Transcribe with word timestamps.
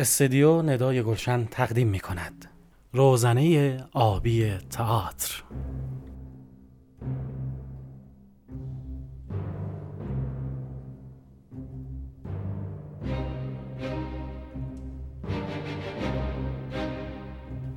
استدیو 0.00 0.62
ندای 0.62 1.02
گلشن 1.02 1.44
تقدیم 1.44 1.88
می 1.88 2.00
کند 2.00 2.50
روزنه 2.92 3.76
آبی 3.92 4.50
تئاتر. 4.70 5.42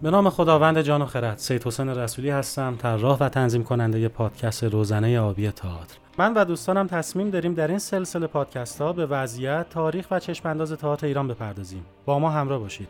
به 0.02 0.12
نام 0.12 0.30
خداوند 0.30 0.82
جان 0.82 1.02
و 1.02 1.06
خرد 1.06 1.38
سید 1.38 1.68
حسین 1.68 1.90
رسولی 1.90 2.30
هستم 2.30 2.76
طراح 2.76 3.18
و 3.20 3.30
تنظیم 3.30 3.64
کننده 3.64 4.08
پادکست 4.08 4.64
روزنه 4.64 5.20
آبی 5.20 5.52
تئاتر. 5.52 5.98
من 6.18 6.34
و 6.34 6.46
دوستانم 6.46 6.88
تصمیم 6.88 7.30
داریم 7.30 7.54
در 7.54 7.68
این 7.68 7.80
سلسله 7.80 8.28
پادکست 8.28 8.82
ها 8.82 8.94
به 8.94 9.06
وضعیت 9.06 9.70
تاریخ 9.70 10.08
و 10.12 10.20
چشم 10.20 10.50
انداز 10.50 10.74
تئاتر 10.74 11.08
ایران 11.08 11.28
بپردازیم. 11.28 11.86
با 12.06 12.20
ما 12.20 12.30
همراه 12.30 12.60
باشید. 12.60 12.90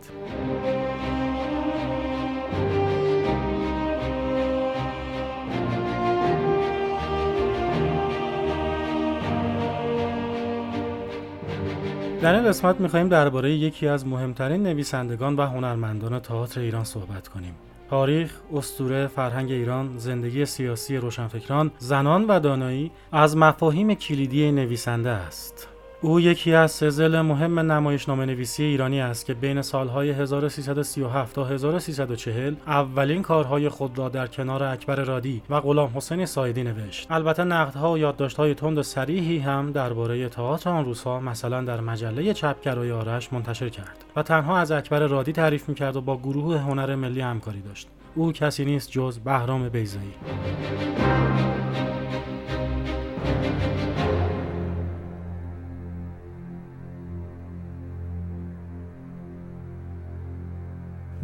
در 12.21 12.35
این 12.35 12.43
قسمت 12.43 12.81
می‌خواهیم 12.81 13.09
درباره 13.09 13.51
یکی 13.51 13.87
از 13.87 14.07
مهمترین 14.07 14.63
نویسندگان 14.63 15.35
و 15.35 15.45
هنرمندان 15.45 16.19
تئاتر 16.19 16.61
ایران 16.61 16.83
صحبت 16.83 17.27
کنیم. 17.27 17.55
تاریخ، 17.89 18.39
استوره، 18.53 19.07
فرهنگ 19.07 19.51
ایران، 19.51 19.97
زندگی 19.97 20.45
سیاسی 20.45 20.97
روشنفکران، 20.97 21.71
زنان 21.77 22.25
و 22.25 22.39
دانایی 22.39 22.91
از 23.11 23.37
مفاهیم 23.37 23.93
کلیدی 23.93 24.51
نویسنده 24.51 25.09
است. 25.09 25.67
او 26.03 26.19
یکی 26.19 26.53
از 26.53 26.71
سزل 26.71 27.21
مهم 27.21 27.59
نمایشنامه 27.59 28.25
نویسی 28.25 28.63
ایرانی 28.63 29.01
است 29.01 29.25
که 29.25 29.33
بین 29.33 29.61
سالهای 29.61 30.09
1337 30.09 31.35
تا 31.35 31.45
1340 31.45 32.55
اولین 32.67 33.21
کارهای 33.21 33.69
خود 33.69 33.97
را 33.97 34.09
در 34.09 34.27
کنار 34.27 34.63
اکبر 34.63 34.95
رادی 34.95 35.41
و 35.49 35.59
غلام 35.59 35.91
حسین 35.95 36.25
سایدی 36.25 36.63
نوشت. 36.63 37.11
البته 37.11 37.43
نقدها 37.43 37.91
و 37.91 37.97
یادداشت‌های 37.97 38.53
تند 38.53 38.77
و 38.77 38.83
صریحی 38.83 39.39
هم 39.39 39.71
درباره 39.71 40.29
تئاتر 40.29 40.69
آن 40.69 40.85
روزها 40.85 41.19
مثلا 41.19 41.61
در 41.61 41.79
مجله 41.79 42.33
چپگرای 42.33 42.91
آرش 42.91 43.33
منتشر 43.33 43.69
کرد 43.69 44.05
و 44.15 44.23
تنها 44.23 44.57
از 44.57 44.71
اکبر 44.71 44.99
رادی 44.99 45.31
تعریف 45.31 45.69
می‌کرد 45.69 45.95
و 45.95 46.01
با 46.01 46.17
گروه 46.17 46.57
هنر 46.57 46.95
ملی 46.95 47.21
همکاری 47.21 47.61
داشت. 47.61 47.87
او 48.15 48.31
کسی 48.31 48.65
نیست 48.65 48.91
جز 48.91 49.19
بهرام 49.19 49.69
بیزایی. 49.69 50.13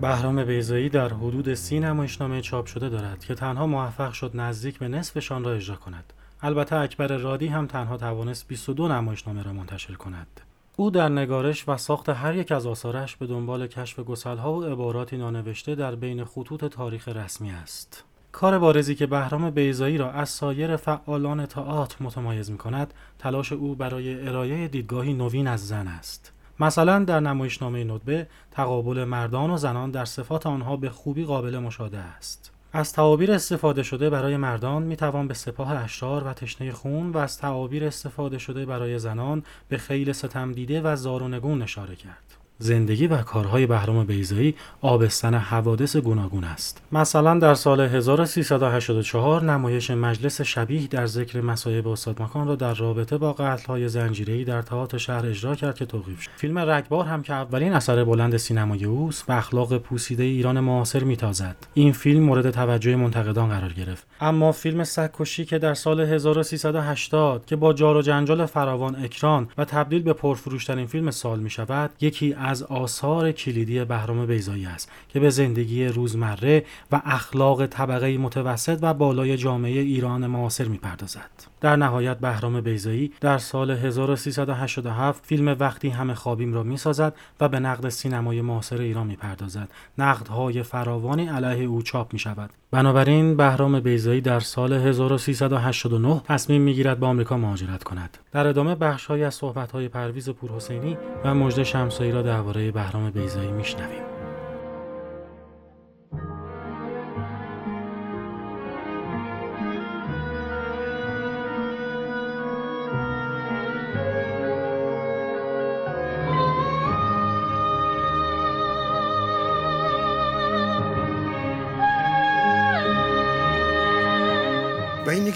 بهرام 0.01 0.43
بیزایی 0.43 0.89
در 0.89 1.07
حدود 1.07 1.53
سی 1.53 1.79
نمایشنامه 1.79 2.41
چاپ 2.41 2.65
شده 2.65 2.89
دارد 2.89 3.25
که 3.25 3.35
تنها 3.35 3.67
موفق 3.67 4.13
شد 4.13 4.31
نزدیک 4.33 4.79
به 4.79 4.87
نصفشان 4.87 5.43
را 5.43 5.53
اجرا 5.53 5.75
کند. 5.75 6.13
البته 6.41 6.75
اکبر 6.75 7.07
رادی 7.07 7.47
هم 7.47 7.67
تنها 7.67 7.97
توانست 7.97 8.47
22 8.47 8.87
نمایشنامه 8.87 9.43
را 9.43 9.53
منتشر 9.53 9.93
کند. 9.93 10.41
او 10.75 10.91
در 10.91 11.09
نگارش 11.09 11.69
و 11.69 11.77
ساخت 11.77 12.09
هر 12.09 12.35
یک 12.35 12.51
از 12.51 12.65
آثارش 12.65 13.15
به 13.15 13.27
دنبال 13.27 13.67
کشف 13.67 13.99
گسلها 13.99 14.53
و 14.53 14.63
عباراتی 14.63 15.17
نانوشته 15.17 15.75
در 15.75 15.95
بین 15.95 16.23
خطوط 16.23 16.65
تاریخ 16.65 17.07
رسمی 17.07 17.51
است. 17.51 18.03
کار 18.31 18.59
بارزی 18.59 18.95
که 18.95 19.07
بهرام 19.07 19.49
بیزایی 19.49 19.97
را 19.97 20.11
از 20.11 20.29
سایر 20.29 20.75
فعالان 20.75 21.45
تئاتر 21.45 21.95
متمایز 21.99 22.51
می 22.51 22.57
کند، 22.57 22.93
تلاش 23.19 23.51
او 23.51 23.75
برای 23.75 24.27
ارائه 24.27 24.67
دیدگاهی 24.67 25.13
نوین 25.13 25.47
از 25.47 25.67
زن 25.67 25.87
است. 25.87 26.33
مثلا 26.59 27.03
در 27.03 27.19
نمایشنامه 27.19 27.83
ندبه 27.83 28.27
تقابل 28.51 29.03
مردان 29.03 29.49
و 29.49 29.57
زنان 29.57 29.91
در 29.91 30.05
صفات 30.05 30.47
آنها 30.47 30.77
به 30.77 30.89
خوبی 30.89 31.25
قابل 31.25 31.57
مشاهده 31.57 31.97
است. 31.97 32.51
از 32.73 32.93
تعابیر 32.93 33.31
استفاده 33.31 33.83
شده 33.83 34.09
برای 34.09 34.37
مردان 34.37 34.83
می 34.83 34.95
توان 34.95 35.27
به 35.27 35.33
سپاه 35.33 35.83
اشرار 35.83 36.23
و 36.23 36.33
تشنه 36.33 36.71
خون 36.71 37.11
و 37.11 37.17
از 37.17 37.37
تعابیر 37.37 37.85
استفاده 37.85 38.37
شده 38.37 38.65
برای 38.65 38.99
زنان 38.99 39.43
به 39.69 39.77
خیل 39.77 40.11
ستم 40.11 40.51
دیده 40.51 40.81
و 40.81 40.95
زارونگون 40.95 41.61
اشاره 41.61 41.95
کرد. 41.95 42.36
زندگی 42.59 43.07
و 43.07 43.17
کارهای 43.17 43.65
بهرام 43.65 44.05
بیزایی 44.05 44.55
آبستن 44.81 45.33
حوادث 45.33 45.95
گوناگون 45.95 46.43
است. 46.43 46.81
مثلا 46.91 47.39
در 47.39 47.53
سال 47.53 47.81
1384 47.81 49.43
نمایش 49.43 49.91
مجلس 49.91 50.41
شبیه 50.41 50.87
در 50.87 51.05
ذکر 51.05 51.41
مصایب 51.41 51.87
استاد 51.87 52.21
مکان 52.21 52.47
را 52.47 52.55
در 52.55 52.73
رابطه 52.73 53.17
با 53.17 53.33
قتل‌های 53.33 53.89
زنجیره‌ای 53.89 54.43
در 54.43 54.61
تئاتر 54.61 54.97
شهر 54.97 55.25
اجرا 55.25 55.55
کرد 55.55 55.77
که 55.77 55.85
توقیف 55.85 56.21
شد. 56.21 56.31
فیلم 56.35 56.59
رگبار 56.59 57.05
هم 57.05 57.23
که 57.23 57.33
اولین 57.33 57.73
اثر 57.73 58.03
بلند 58.03 58.37
سینمای 58.37 58.85
اوست 58.85 59.25
به 59.25 59.37
اخلاق 59.37 59.77
پوسیده 59.77 60.23
ایران 60.23 60.59
معاصر 60.59 61.03
میتازد. 61.03 61.55
این 61.73 61.91
فیلم 61.91 62.23
مورد 62.23 62.51
توجه 62.51 62.95
منتقدان 62.95 63.49
قرار 63.49 63.73
گرفت. 63.73 64.07
اما 64.21 64.51
فیلم 64.51 64.83
سگکشی 64.83 65.45
که 65.45 65.59
در 65.59 65.73
سال 65.73 65.99
1380 65.99 67.45
که 67.45 67.55
با 67.55 67.73
جار 67.73 67.97
و 67.97 68.01
جنجال 68.01 68.45
فراوان 68.45 68.95
اکران 68.95 69.47
و 69.57 69.65
تبدیل 69.65 70.01
به 70.01 70.13
پرفروشترین 70.13 70.87
فیلم 70.87 71.11
سال 71.11 71.39
می 71.39 71.49
شود، 71.49 71.89
یکی 72.01 72.33
از 72.47 72.63
آثار 72.63 73.31
کلیدی 73.31 73.85
بهرام 73.85 74.25
بیزایی 74.25 74.65
است 74.65 74.91
که 75.09 75.19
به 75.19 75.29
زندگی 75.29 75.85
روزمره 75.85 76.65
و 76.91 77.01
اخلاق 77.05 77.65
طبقه 77.65 78.17
متوسط 78.17 78.79
و 78.81 78.93
بالای 78.93 79.37
جامعه 79.37 79.81
ایران 79.81 80.27
معاصر 80.27 80.65
می‌پردازد. 80.67 81.29
در 81.61 81.75
نهایت 81.75 82.17
بهرام 82.17 82.61
بیزایی 82.61 83.11
در 83.21 83.37
سال 83.37 83.71
1387 83.71 85.25
فیلم 85.25 85.55
وقتی 85.59 85.89
همه 85.89 86.13
خوابیم 86.13 86.53
را 86.53 86.63
می‌سازد 86.63 87.13
و 87.39 87.49
به 87.49 87.59
نقد 87.59 87.89
سینمای 87.89 88.41
معاصر 88.41 88.81
ایران 88.81 89.07
می‌پردازد. 89.07 89.69
نقدهای 89.97 90.63
فراوانی 90.63 91.27
علیه 91.27 91.67
او 91.67 91.81
چاپ 91.81 92.13
می 92.13 92.19
شود. 92.19 92.49
بنابراین 92.71 93.37
بهرام 93.37 93.79
بیزایی 93.79 94.21
در 94.21 94.39
سال 94.39 94.73
1389 94.73 96.21
تصمیم 96.25 96.61
می‌گیرد 96.61 96.99
به 96.99 97.05
آمریکا 97.05 97.37
مهاجرت 97.37 97.83
کند. 97.83 98.17
در 98.31 98.47
ادامه 98.47 98.75
بخشهایی 98.75 99.23
از 99.23 99.35
صحبت‌های 99.35 99.87
پرویز 99.87 100.29
پورحسینی 100.29 100.97
و 101.23 101.35
مجد 101.35 101.63
شمسایی 101.63 102.11
را 102.11 102.21
درباره 102.21 102.71
بهرام 102.71 103.09
بیزایی 103.09 103.51
میشنویم. 103.51 104.16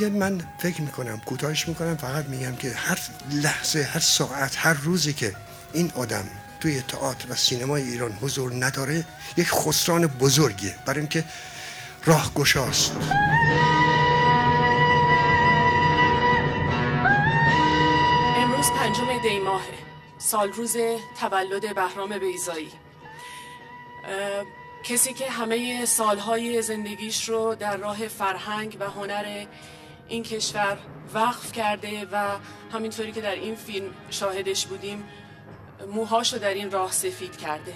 دیگه 0.02 0.14
من 0.14 0.42
فکر 0.58 0.82
می‌کنم 0.82 1.22
کوتاهش 1.26 1.68
می‌کنم 1.68 1.98
فقط 1.98 2.26
میگم 2.26 2.56
که 2.56 2.72
هر 2.72 3.00
لحظه 3.32 3.84
هر 3.84 4.00
ساعت 4.00 4.56
هر 4.58 4.74
روزی 4.74 5.14
که 5.14 5.36
این 5.74 5.92
آدم 5.96 6.26
توی 6.60 6.82
تئاتر 6.82 7.32
و 7.32 7.36
سینمای 7.36 7.82
ایران 7.84 8.12
حضور 8.12 8.66
نداره 8.66 9.06
یک 9.38 9.48
خسران 9.52 10.08
بزرگیه. 10.08 10.76
برای 10.86 11.00
اینکه 11.00 11.24
راه 12.06 12.34
گشاست 12.34 12.92
امروز 18.38 18.70
پنجم 18.70 19.22
دی 19.22 19.40
ماه 19.40 19.64
سال 20.18 20.52
روز 20.52 20.78
تولد 21.20 21.76
بهرام 21.76 22.20
بیزایی 22.20 22.72
کسی 24.84 25.14
که 25.14 25.30
همه 25.30 25.86
سالهای 25.86 26.62
زندگیش 26.62 27.30
رو 27.30 27.56
در 27.56 27.78
راه 27.78 28.08
فرهنگ 28.08 28.78
و 28.80 28.90
هنر 28.90 29.46
این 30.12 30.24
کشور 30.24 30.78
وقف 31.14 31.52
کرده 31.52 32.08
و 32.12 32.38
همینطوری 32.74 33.12
که 33.12 33.22
در 33.22 33.36
این 33.36 33.56
فیلم 33.56 33.94
شاهدش 34.10 34.66
بودیم 34.66 35.04
موهاشو 35.94 36.38
در 36.38 36.54
این 36.54 36.72
راه 36.72 36.92
سفید 36.92 37.38
کرده. 37.38 37.74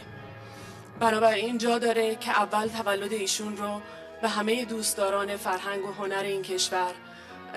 بنابراین 0.99 1.57
جا 1.57 1.79
داره 1.79 2.15
که 2.15 2.31
اول 2.31 2.67
تولد 2.67 3.13
ایشون 3.13 3.57
رو 3.57 3.81
به 4.21 4.29
همه 4.29 4.65
دوستداران 4.65 5.37
فرهنگ 5.37 5.85
و 5.85 5.91
هنر 5.91 6.23
این 6.23 6.41
کشور 6.41 6.91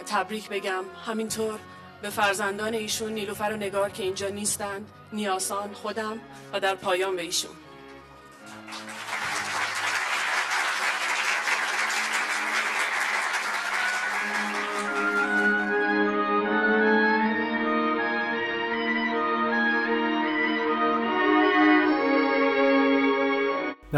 تبریک 0.06 0.48
بگم. 0.48 0.84
همینطور 1.06 1.58
به 2.02 2.10
فرزندان 2.10 2.74
ایشون 2.74 3.12
نیلوفر 3.12 3.52
و 3.52 3.56
نگار 3.56 3.90
که 3.90 4.02
اینجا 4.02 4.28
نیستند 4.28 4.90
نیاسان 5.12 5.72
خودم 5.72 6.18
و 6.52 6.60
در 6.60 6.74
پایان 6.74 7.16
به 7.16 7.22
ایشون. 7.22 7.67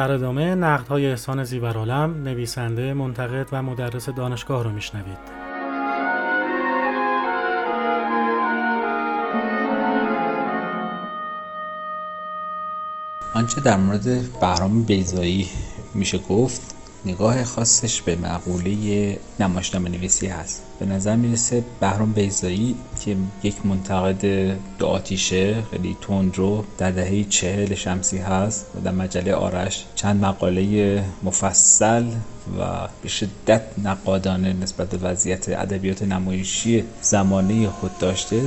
در 0.00 0.12
ادامه 0.12 0.54
نقدهای 0.54 1.06
احسان 1.06 1.44
زیورالم 1.44 2.22
نویسنده 2.22 2.94
منتقد 2.94 3.46
و 3.52 3.62
مدرس 3.62 4.08
دانشگاه 4.08 4.64
رو 4.64 4.70
میشنوید. 4.70 5.18
آنچه 13.34 13.60
در 13.60 13.76
مورد 13.76 14.40
بهرام 14.40 14.82
بیزایی 14.82 15.48
میشه 15.94 16.18
گفت 16.18 16.74
نگاه 17.04 17.44
خاصش 17.44 18.02
به 18.02 18.16
معقوله 18.16 19.18
نمایشنامه 19.40 19.90
نویسی 19.90 20.26
هست. 20.26 20.69
به 20.80 20.86
نظر 20.86 21.16
می‌رسه 21.16 21.64
بهرام 21.80 22.12
بیزایی 22.12 22.74
که 23.04 23.16
یک 23.42 23.66
منتقد 23.66 24.56
دو 24.78 24.86
آتیشه 24.86 25.62
خیلی 25.70 25.96
تندرو 26.00 26.64
در 26.78 26.90
دهه 26.90 27.24
چهل 27.24 27.74
شمسی 27.74 28.18
هست 28.18 28.66
و 28.76 28.80
در 28.80 28.90
مجله 28.90 29.34
آرش 29.34 29.84
چند 29.94 30.24
مقاله 30.24 31.04
مفصل 31.22 32.04
و 32.58 32.88
به 33.02 33.08
شدت 33.08 33.62
نقادانه 33.84 34.52
نسبت 34.52 34.90
به 34.90 35.08
وضعیت 35.08 35.48
ادبیات 35.48 36.02
نمایشی 36.02 36.84
زمانه 37.02 37.68
خود 37.68 37.98
داشته. 37.98 38.42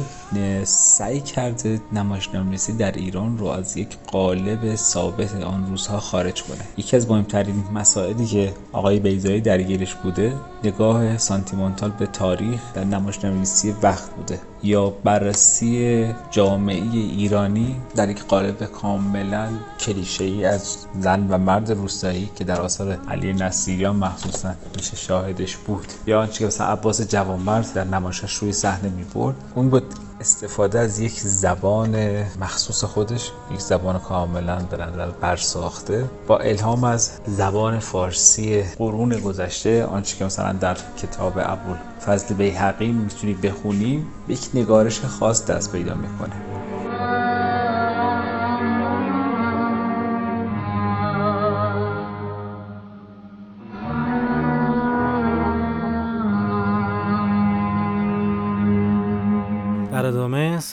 سعی 0.64 1.22
کرده 1.22 1.82
نمایشنامه‌نویسی 1.94 2.74
در 2.74 2.92
ایران 2.92 3.38
رو 3.38 3.48
از 3.48 3.78
یک 3.78 3.98
قالب 4.08 4.76
ثابت 4.76 5.36
آن 5.44 5.68
روزها 5.70 6.00
خارج 6.00 6.44
کنه. 6.44 6.62
یکی 6.78 6.96
از 6.96 7.10
مهمترین 7.10 7.64
مسائلی 7.74 8.26
که 8.26 8.54
آقای 8.72 9.00
بیزایی 9.00 9.42
درگیرش 9.42 9.96
بوده 9.96 10.34
نگاه 10.64 11.18
سانتیمانتال 11.18 11.92
به 11.92 12.08
تاریخ 12.24 12.62
در 12.74 12.84
نمایشنامه‌نویسی 12.84 13.76
وقت 13.82 14.10
بوده 14.10 14.40
یا 14.64 14.90
بررسی 14.90 16.08
جامعه 16.32 16.84
ایرانی 16.94 17.82
در 17.96 18.10
یک 18.10 18.24
قالب 18.24 18.64
کاملا 18.64 19.50
کلیشه 19.80 20.24
ای 20.24 20.46
از 20.46 20.78
زن 21.00 21.28
و 21.30 21.38
مرد 21.38 21.72
روستایی 21.72 22.30
که 22.36 22.44
در 22.44 22.62
آثار 22.62 23.00
علی 23.08 23.34
نصیریان 23.34 23.96
مخصوصا 23.96 24.54
میشه 24.76 24.96
شاهدش 24.96 25.58
بود 25.58 25.86
یا 26.08 26.22
آنچه 26.22 26.40
که 26.40 26.46
مثلا 26.46 26.68
عباس 26.68 27.02
جوانمرد 27.02 27.74
در 27.74 27.84
نمایشش 27.84 28.34
روی 28.34 28.54
صحنه 28.54 28.90
می‌برد 28.90 29.36
اون 29.56 29.70
بود 29.70 29.84
استفاده 30.24 30.80
از 30.80 31.00
یک 31.00 31.20
زبان 31.20 32.24
مخصوص 32.42 32.84
خودش 32.84 33.32
یک 33.52 33.60
زبان 33.60 34.00
کاملا 34.00 34.56
به 34.56 34.78
نظر 34.78 35.10
برساخته 35.12 36.10
با 36.28 36.38
الهام 36.38 36.84
از 36.84 37.12
زبان 37.28 37.80
فارسی 37.80 38.64
قرون 38.64 39.20
گذشته 39.20 39.86
آنچه 39.86 40.18
که 40.18 40.26
مثلا 40.26 40.54
در 40.54 40.78
کتاب 40.98 41.34
ابوال 41.36 41.78
فضل 42.06 42.36
بیهقی 42.36 42.92
می‌تونی 42.92 43.34
بخونیم 43.34 44.08
یک 44.28 44.50
نگارش 44.54 45.02
خاص 45.02 45.46
دست 45.46 45.72
پیدا 45.72 45.96
می‌کنه. 45.96 46.53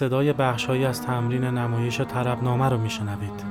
صدای 0.00 0.32
بخشهایی 0.32 0.84
از 0.84 1.02
تمرین 1.02 1.44
نمایش 1.44 2.00
طربنامه 2.00 2.68
رو 2.68 2.78
میشنوید. 2.78 3.49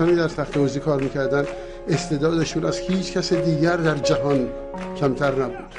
کسانی 0.00 0.16
در 0.16 0.28
تخت 0.28 0.56
حوزی 0.56 0.80
کار 0.80 1.02
می‌کردن 1.02 1.44
استعدادشون 1.88 2.64
از 2.64 2.78
هیچ 2.78 3.12
کس 3.12 3.32
دیگر 3.32 3.76
در 3.76 3.94
جهان 3.94 4.48
کمتر 4.96 5.42
نبود. 5.42 5.74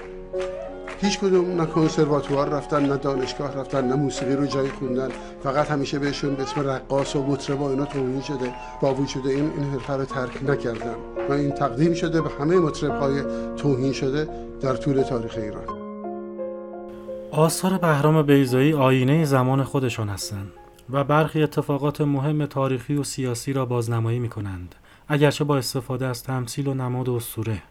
هیچ 1.01 1.19
کدوم 1.19 1.61
نه 1.61 1.65
کنسرواتوار 1.65 2.49
رفتن 2.49 2.85
نه 2.85 2.97
دانشگاه 2.97 3.55
رفتن 3.57 3.87
نه 3.87 3.95
موسیقی 3.95 4.35
رو 4.35 4.45
جایی 4.45 4.69
خوندن. 4.69 5.09
فقط 5.43 5.71
همیشه 5.71 5.99
بهشون 5.99 6.35
به 6.35 6.43
اسم 6.43 6.69
رقاص 6.69 7.15
و 7.15 7.23
مطرب 7.23 7.61
و 7.61 7.63
اینا 7.63 7.85
توهین 7.85 8.21
شده 8.21 8.53
با 8.81 8.93
وجود 8.93 9.27
این 9.27 9.51
این 9.57 9.71
حرفه 9.71 9.93
رو 9.93 10.05
ترک 10.05 10.49
نکردن. 10.49 10.95
و 11.29 11.33
این 11.33 11.51
تقدیم 11.51 11.93
شده 11.93 12.21
به 12.21 12.29
همه 12.39 12.55
مطرب 12.55 12.91
های 12.91 13.21
توهین 13.57 13.93
شده 13.93 14.29
در 14.61 14.75
طول 14.75 15.01
تاریخ 15.01 15.37
ایران. 15.37 15.65
آثار 17.31 17.77
بهرام 17.77 18.21
بیزایی 18.21 18.73
آینه 18.73 19.25
زمان 19.25 19.63
خودشان 19.63 20.09
هستند 20.09 20.60
و 20.89 21.03
برخی 21.03 21.43
اتفاقات 21.43 22.01
مهم 22.01 22.45
تاریخی 22.45 22.95
و 22.95 23.03
سیاسی 23.03 23.53
را 23.53 23.65
بازنمایی 23.65 24.19
می 24.19 24.29
کنند 24.29 24.75
اگرچه 25.07 25.43
با 25.43 25.57
استفاده 25.57 26.05
از 26.05 26.23
تمثیل 26.23 26.67
و 26.67 26.73
نماد 26.73 27.09
اسطوره. 27.09 27.61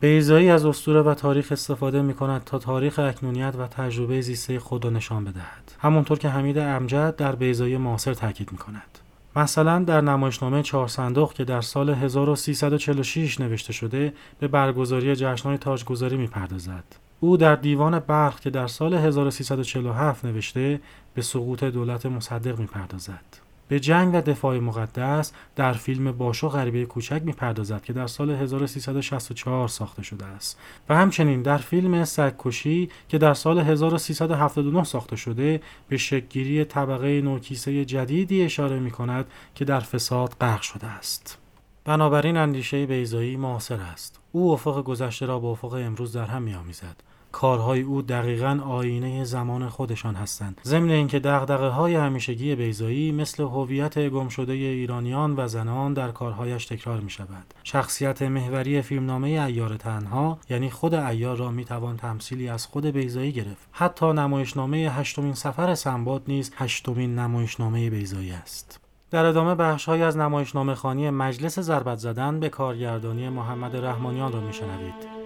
بیزایی 0.00 0.50
از 0.50 0.64
اسطوره 0.64 1.02
و 1.02 1.14
تاریخ 1.14 1.52
استفاده 1.52 2.02
می 2.02 2.14
کند 2.14 2.44
تا 2.44 2.58
تاریخ 2.58 2.98
اکنونیت 2.98 3.54
و 3.58 3.66
تجربه 3.66 4.20
زیسته 4.20 4.58
خود 4.58 4.84
را 4.84 4.90
نشان 4.90 5.24
بدهد. 5.24 5.72
همونطور 5.78 6.18
که 6.18 6.28
حمید 6.28 6.58
امجد 6.58 7.16
در 7.16 7.34
بیزایی 7.34 7.76
معاصر 7.76 8.14
تاکید 8.14 8.52
می 8.52 8.58
کند 8.58 8.98
مثلا 9.36 9.78
در 9.84 10.00
نمایشنامه 10.00 10.62
چهار 10.62 10.88
صندوق 10.88 11.32
که 11.32 11.44
در 11.44 11.60
سال 11.60 11.90
1346 11.90 13.40
نوشته 13.40 13.72
شده 13.72 14.12
به 14.40 14.48
برگزاری 14.48 15.16
جشنهای 15.16 15.58
تاجگذاری 15.58 16.16
می‌پردازد. 16.16 16.84
او 17.20 17.36
در 17.36 17.56
دیوان 17.56 17.98
برخ 17.98 18.40
که 18.40 18.50
در 18.50 18.66
سال 18.66 18.94
1347 18.94 20.24
نوشته 20.24 20.80
به 21.14 21.22
سقوط 21.22 21.64
دولت 21.64 22.06
مصدق 22.06 22.58
می‌پردازد. 22.58 23.24
به 23.68 23.80
جنگ 23.80 24.14
و 24.14 24.20
دفاع 24.20 24.58
مقدس 24.58 25.32
در 25.56 25.72
فیلم 25.72 26.12
باشو 26.12 26.48
غریبه 26.48 26.84
کوچک 26.84 27.22
می‌پردازد 27.24 27.82
که 27.82 27.92
در 27.92 28.06
سال 28.06 28.30
1364 28.30 29.68
ساخته 29.68 30.02
شده 30.02 30.26
است 30.26 30.58
و 30.88 30.96
همچنین 30.96 31.42
در 31.42 31.56
فیلم 31.56 32.04
سگکشی 32.04 32.90
که 33.08 33.18
در 33.18 33.34
سال 33.34 33.58
1379 33.58 34.84
ساخته 34.84 35.16
شده 35.16 35.60
به 35.88 35.96
شکگیری 35.96 36.64
طبقه 36.64 37.20
نوکیسه 37.20 37.84
جدیدی 37.84 38.42
اشاره 38.42 38.78
می 38.78 38.90
کند 38.90 39.26
که 39.54 39.64
در 39.64 39.80
فساد 39.80 40.34
غرق 40.40 40.60
شده 40.62 40.86
است. 40.86 41.38
بنابراین 41.84 42.36
اندیشه 42.36 42.86
بیزایی 42.86 43.36
معاصر 43.36 43.80
است. 43.80 44.20
او 44.32 44.52
افق 44.52 44.82
گذشته 44.82 45.26
را 45.26 45.38
با 45.38 45.50
افق 45.50 45.72
امروز 45.72 46.12
در 46.12 46.24
هم 46.24 46.42
میآمیزد 46.42 47.09
کارهای 47.32 47.80
او 47.80 48.02
دقیقا 48.02 48.60
آینه 48.68 49.24
زمان 49.24 49.68
خودشان 49.68 50.14
هستند. 50.14 50.60
ضمن 50.64 50.90
اینکه 50.90 51.18
دغدغه 51.18 51.68
های 51.68 51.94
همیشگی 51.94 52.54
بیزایی 52.54 53.12
مثل 53.12 53.42
هویت 53.42 54.08
گم 54.08 54.28
شده 54.28 54.52
ایرانیان 54.52 55.34
و 55.36 55.48
زنان 55.48 55.94
در 55.94 56.10
کارهایش 56.10 56.66
تکرار 56.66 57.00
می 57.00 57.10
شود 57.10 57.54
شخصیت 57.62 58.22
محوری 58.22 58.82
فیلمنامه 58.82 59.28
ایار 59.28 59.76
تنها 59.76 60.38
یعنی 60.50 60.70
خود 60.70 60.94
ایار 60.94 61.36
را 61.36 61.50
می 61.50 61.64
توان 61.64 61.96
تمثیلی 61.96 62.48
از 62.48 62.66
خود 62.66 62.86
بیزایی 62.86 63.32
گرفت. 63.32 63.68
حتی 63.72 64.12
نمایشنامه 64.12 64.76
هشتمین 64.76 65.34
سفر 65.34 65.74
سنباد 65.74 66.22
نیز 66.28 66.52
هشتمین 66.56 67.18
نمایشنامه 67.18 67.90
بیزایی 67.90 68.30
است. 68.30 68.80
در 69.10 69.24
ادامه 69.24 69.54
بخشهایی 69.54 70.02
از 70.02 70.16
نمایشنامه 70.16 70.74
خانی 70.74 71.10
مجلس 71.10 71.60
ضربت 71.60 71.98
زدن 71.98 72.40
به 72.40 72.48
کارگردانی 72.48 73.28
محمد 73.28 73.76
رحمانیان 73.76 74.32
را 74.32 74.40
میشنوید. 74.40 75.20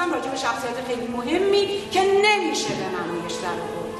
نوشتم 0.00 0.14
راجع 0.14 0.30
به 0.30 0.36
شخصیت 0.36 0.86
خیلی 0.86 1.06
مهمی 1.06 1.90
که 1.90 2.00
نمیشه 2.00 2.68
به 2.68 2.86
نمایش 2.96 3.32
در 3.32 3.58
آورد. 3.66 3.94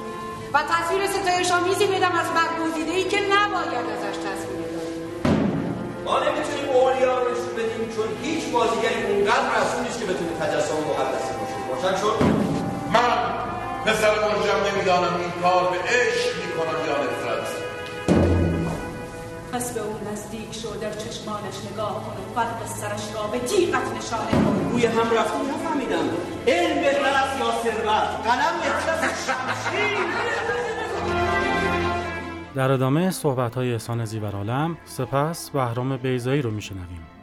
و 0.55 0.59
تصویر 0.73 1.07
ستایش 1.07 1.51
آمیزی 1.51 1.87
بدم 1.87 2.13
از 2.13 2.27
برگزیده 2.39 2.93
ای 2.93 3.05
که 3.05 3.21
نباید 3.21 3.87
ازش 3.95 4.17
تصویر 4.17 4.61
ما 6.05 6.19
نمی‌تونیم 6.19 6.69
اولیا 6.75 7.19
رو 7.19 7.31
نشون 7.31 7.53
بدیم 7.57 7.93
چون 7.97 8.09
هیچ 8.23 8.45
بازیگری 8.53 9.03
اونقدر 9.03 9.51
رسول 9.61 9.83
نیست 9.85 9.99
که 10.01 10.05
بتونه 10.05 10.33
تجسم 10.41 10.75
مقدسی 10.89 11.33
باشه. 11.39 11.57
روشن 11.71 11.97
شد؟ 12.01 12.17
من 12.95 13.11
پسر 13.87 14.15
مرجم 14.25 14.61
نمی‌دانم 14.69 15.15
این 15.21 15.33
کار 15.43 15.63
به 15.71 15.79
عشق 15.79 16.33
می‌کنم 16.43 16.79
یا 16.87 16.97
پس 19.61 19.75
به 19.75 19.81
او 19.81 20.13
نزدیک 20.13 20.55
شو 20.55 20.75
در 20.81 20.93
چشمانش 20.93 21.55
نگاه 21.73 22.05
کن 22.05 22.13
و 22.13 22.35
فرق 22.35 22.67
سرش 22.67 23.15
را 23.15 23.27
به 23.27 23.39
تیغت 23.39 23.97
نشانه 23.99 24.31
کن. 24.31 24.71
روی 24.73 24.87
هم 24.87 24.99
رفتیم 24.99 25.55
نفهمیدم. 25.55 26.09
علم 26.49 26.81
بهتر 26.81 27.05
است 27.05 27.41
یا 27.41 27.51
ثروت؟ 27.63 28.27
قلم 28.27 28.61
بهتر 28.63 29.35
در 32.55 32.71
ادامه 32.71 33.11
صحبت 33.11 33.55
های 33.55 33.73
احسان 33.73 34.05
زیورالم 34.05 34.77
سپس 34.85 35.51
بهرام 35.51 35.97
بیزایی 35.97 36.43
رو 36.43 36.51
میشنویم. 36.51 37.20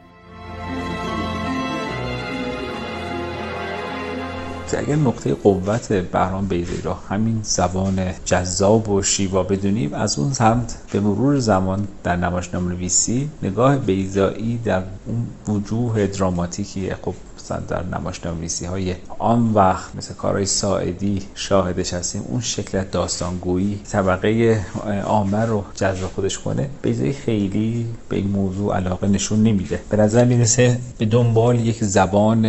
اگر 4.74 4.96
نقطه 4.96 5.34
قوت 5.34 5.92
بهرام 5.92 6.48
بیزایی 6.48 6.80
را 6.80 6.94
همین 6.94 7.40
زبان 7.42 8.14
جذاب 8.24 8.88
و 8.88 9.02
شیوا 9.02 9.42
بدونیم 9.42 9.94
از 9.94 10.18
اون 10.18 10.32
سمت 10.32 10.78
به 10.92 11.00
مرور 11.00 11.38
زمان 11.38 11.88
در 12.04 12.16
نمایشنامه 12.16 12.74
نویسی 12.74 13.30
نگاه 13.42 13.78
بیزایی 13.78 14.58
در 14.64 14.82
اون 15.06 15.26
وجوه 15.48 16.06
دراماتیکی 16.06 16.94
خب 16.94 17.14
مثلا 17.48 17.60
در 17.60 17.98
نمایشنامه‌نویسی 17.98 18.64
های 18.64 18.94
آن 19.18 19.52
وقت 19.54 19.96
مثل 19.96 20.14
کارهای 20.14 20.46
ساعدی 20.46 21.22
شاهدش 21.34 21.94
هستیم. 21.94 22.22
اون 22.28 22.40
شکل 22.40 22.84
داستانگویی 22.84 23.80
طبقه 23.90 24.60
عامه 25.04 25.44
رو 25.44 25.64
جذب 25.74 26.06
خودش 26.06 26.38
کنه 26.38 26.70
بیزایی 26.82 27.12
خیلی 27.12 27.86
به 28.08 28.16
این 28.16 28.28
موضوع 28.28 28.76
علاقه 28.76 29.08
نشون 29.08 29.42
نمیده. 29.42 29.80
به 29.90 29.96
نظر 29.96 30.24
می‌رسه 30.24 30.78
به 30.98 31.06
دنبال 31.06 31.60
یک 31.60 31.84
زبان 31.84 32.46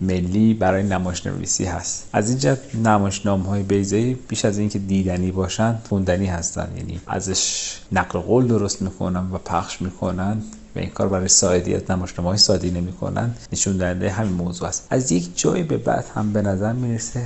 ملی 0.00 0.54
برای 0.54 0.82
نمایشنامه‌نویسی 0.82 1.64
هست. 1.64 2.08
از 2.12 2.30
اینجا 2.30 2.56
نمایشنامه 2.84 3.48
های 3.48 3.62
بیزایی 3.62 4.14
بیش 4.28 4.44
از 4.44 4.58
اینکه 4.58 4.78
دیدنی 4.78 5.30
باشن 5.30 5.78
خوندنی 5.88 6.26
هستن. 6.26 6.68
یعنی 6.76 7.00
ازش 7.06 7.74
نقل 7.92 8.18
قول 8.18 8.46
درست 8.46 8.82
می‌کنن 8.82 9.30
و 9.32 9.38
پخش 9.38 9.82
می‌کنن. 9.82 10.42
و 10.76 10.78
این 10.78 10.90
کار 10.90 11.08
برای 11.08 11.28
ساعدی 11.28 11.74
از 11.74 11.82
نمایشنامه 11.90 12.28
های 12.28 12.38
سادی 12.38 12.70
نمی‌کنن. 12.70 13.34
نشون 13.52 13.76
دهنده 13.76 14.10
همین 14.10 14.32
موضوع 14.32 14.68
است. 14.68 14.86
از 14.90 15.12
یک 15.12 15.38
جایی 15.38 15.62
به 15.62 15.76
بعد 15.76 16.04
هم 16.14 16.32
به 16.32 16.42
نظر 16.42 16.72
می‌رسه 16.72 17.20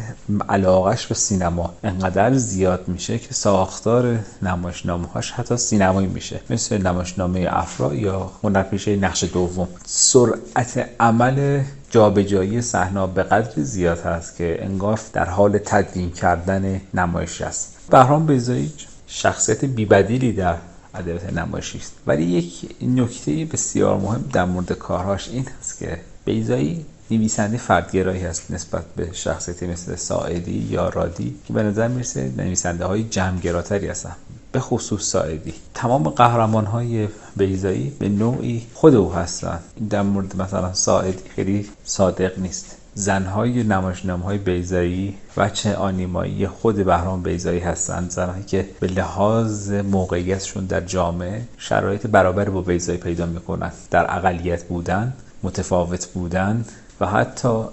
علاقش 0.49 1.07
به 1.07 1.15
سینما 1.15 1.75
انقدر 1.85 2.35
زیاد 2.35 2.89
میشه 2.89 3.19
که 3.19 3.35
ساختار 3.35 4.19
نمایشنامه 4.43 5.07
هاش 5.07 5.31
حتی 5.31 5.57
سینمایی 5.57 6.07
میشه. 6.07 6.41
مثل 6.51 6.79
نمایشنامه 6.79 7.47
افرا 7.51 7.95
یا 7.95 8.31
هنرپیشه 8.43 8.97
نقش 8.97 9.25
دوم. 9.25 9.69
سرعت 9.87 10.91
عمل 11.01 11.63
جابجایی 11.91 12.63
صحنه 12.63 13.07
به 13.07 13.23
قدری 13.23 13.65
زیاد 13.65 14.01
هست 14.01 14.37
که 14.37 14.59
انگار 14.61 15.01
در 15.13 15.25
حال 15.25 15.59
تدوین 15.59 16.11
کردن 16.11 16.81
نمایش 16.95 17.43
است. 17.43 17.77
بهرام 17.91 18.27
بیزایی 18.27 18.73
شخصیت 19.07 19.65
بیبدیلی 19.65 20.33
در 20.33 20.57
ادبیات 20.95 21.33
نمایشی 21.33 21.79
است. 21.79 21.93
ولی 22.07 22.25
یک 22.25 22.77
نکته 22.83 23.45
بسیار 23.45 23.97
مهم 23.97 24.25
در 24.33 24.45
مورد 24.45 24.73
کارهاش 24.73 25.29
این 25.29 25.47
است 25.61 25.79
که 25.79 26.01
بیزایی 26.25 26.87
نویسنده 27.11 27.57
فردگرایی 27.57 28.23
هست 28.23 28.51
نسبت 28.51 28.85
به 28.97 29.09
شخصیتی 29.13 29.67
مثل 29.67 29.97
ساعدی 29.97 30.67
یا 30.71 30.89
رادی 30.89 31.35
که 31.47 31.53
به 31.53 31.63
نظر 31.63 31.89
می‌رسه 31.89 32.33
نویسنده 32.37 32.85
های 32.85 33.05
جمعگراتری 33.05 33.87
هستن. 33.87 34.17
به 34.53 34.61
خصوص 34.61 35.03
ساعدی. 35.03 35.55
تمام 35.75 36.09
قهرمان 36.09 36.67
های 36.67 37.09
بیزایی 37.37 37.93
به 37.99 38.09
نوعی 38.09 38.67
خود 38.75 38.95
او 38.95 39.13
هستن. 39.13 39.61
در 39.91 40.03
مورد 40.03 40.37
مثلا 40.37 40.73
ساعدی 40.73 41.29
خیلی 41.37 41.69
صادق 41.85 42.39
نیست. 42.39 42.77
زنهای 42.95 43.63
نمایشنامه 43.63 44.39
بیزایی 44.39 45.17
چه 45.53 45.77
آنیمایی 45.77 46.47
خود 46.47 46.85
بهرام 46.85 47.23
بیزایی 47.23 47.61
هستند. 47.61 48.11
زنهایی 48.11 48.45
که 48.45 48.69
به 48.81 48.87
لحاظ 48.87 49.71
موقعیتشون 49.71 50.65
در 50.65 50.81
جامعه 50.81 51.43
شرایط 51.59 52.07
برابر 52.07 52.49
با 52.49 52.61
بیزایی 52.61 52.99
پیدا 52.99 53.27
می‌کنن. 53.27 53.73
در 53.91 54.17
اقلیت 54.17 54.65
بودن 54.65 55.13
متفاوت 55.43 56.07
بودن 56.07 56.65
و 57.01 57.07
حتی 57.07 57.65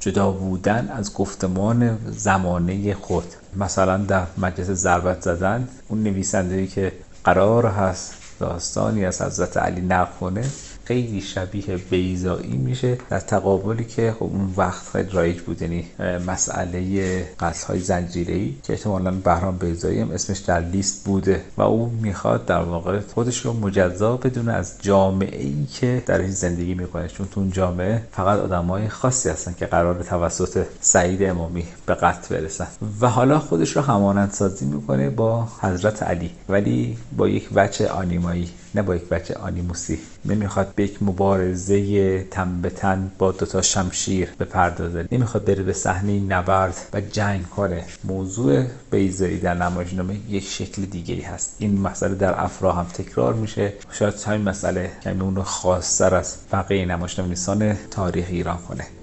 جدا 0.00 0.30
بودن 0.30 0.88
از 0.88 1.14
گفتمان 1.14 1.98
زمانه 2.06 2.94
خود. 2.94 3.24
مثلا 3.56 3.96
در 3.96 4.26
مجلس 4.38 4.70
ضربت 4.70 5.22
زدن 5.22 5.68
اون 5.88 6.02
نویسنده 6.02 6.66
که 6.66 6.92
قرار 7.24 7.66
هست 7.66 8.14
داستانی 8.40 9.04
از 9.04 9.22
حضرت 9.22 9.56
علی 9.56 9.80
نقل 9.80 10.42
خیلی 10.88 11.20
شبیه 11.20 11.76
بیزایی 11.90 12.56
میشه 12.56 12.98
در 13.10 13.20
تقابلی 13.20 13.84
که 13.84 14.14
خب 14.18 14.22
اون 14.22 14.54
وقت 14.56 14.88
خیلی 14.92 15.10
رایج 15.10 15.40
بود 15.40 15.62
یعنی 15.62 15.86
مسئله 16.26 17.22
قتل 17.40 17.66
های 17.66 17.80
زنجیره 17.80 18.48
که 18.62 18.72
احتمالا 18.72 19.10
بهرام 19.10 19.58
بیزایی 19.58 20.00
هم 20.00 20.10
اسمش 20.10 20.38
در 20.38 20.60
لیست 20.60 21.04
بوده 21.04 21.44
و 21.56 21.62
او 21.62 21.92
می‌خواد 22.02 22.46
در 22.46 22.62
واقع 22.62 23.00
خودش 23.00 23.46
رو 23.46 23.52
مجزا 23.52 24.16
بدونه 24.16 24.52
از 24.52 24.74
جامعه 24.80 25.42
ای 25.42 25.66
که 25.66 26.02
درش 26.06 26.30
زندگی 26.30 26.74
می‌کنه. 26.74 27.08
چون 27.08 27.28
تو 27.32 27.40
اون 27.40 27.50
جامعه 27.50 28.02
فقط 28.12 28.38
آدمای 28.38 28.88
خاصی 28.88 29.28
هستن 29.28 29.54
که 29.58 29.66
قرار 29.66 30.02
توسط 30.02 30.66
سعید 30.80 31.22
امامی 31.22 31.64
به 31.86 31.94
قتل 31.94 32.36
برسن. 32.36 32.66
و 33.00 33.08
حالا 33.08 33.38
خودش 33.38 33.76
رو 33.76 33.82
همانند 33.82 34.30
سازی 34.30 34.66
می‌کنه 34.66 35.10
با 35.10 35.48
حضرت 35.60 36.02
علی. 36.02 36.30
ولی 36.48 36.96
با 37.16 37.28
یک 37.28 37.50
بچه 37.50 37.88
آنیمایی. 37.88 38.48
نه 38.74 38.82
با 38.82 38.96
یک 38.96 39.08
بچه 39.08 39.34
آنیموسی. 39.34 39.98
نمی‌خواد 40.24 40.72
به 40.74 40.84
یک 40.84 41.02
مبارزه 41.02 42.22
تن 42.30 42.60
به 42.60 42.70
تن 42.70 43.10
با 43.18 43.32
دوتا 43.32 43.62
شمشیر 43.62 44.28
بپردازه. 44.40 45.08
نمی‌خواد 45.12 45.44
بره 45.44 45.62
به 45.62 45.72
صحنه 45.72 46.20
نبرد 46.20 46.76
و 46.92 47.00
جنگ 47.00 47.48
کنه. 47.48 47.84
موضوع 48.04 48.64
بیزایی 48.90 49.38
در 49.38 49.54
نمایشنامه 49.54 50.16
یک 50.28 50.44
شکل 50.44 50.82
دیگری 50.82 51.22
هست. 51.22 51.56
این 51.58 51.80
مسئله 51.80 52.14
در 52.14 52.44
افرا 52.44 52.72
هم 52.72 52.84
تکرار 52.84 53.34
میشه. 53.34 53.72
شاید 53.92 54.14
همین 54.26 54.48
مسئله 54.48 54.90
کمی 55.02 55.20
اون 55.20 55.36
رو 55.36 55.42
خاصتر 55.42 56.14
از 56.14 56.36
بقیه 56.52 56.86
نمایشنامه 56.86 57.78
تاریخ 57.90 58.26
ایران 58.28 58.58
کنه. 58.68 58.97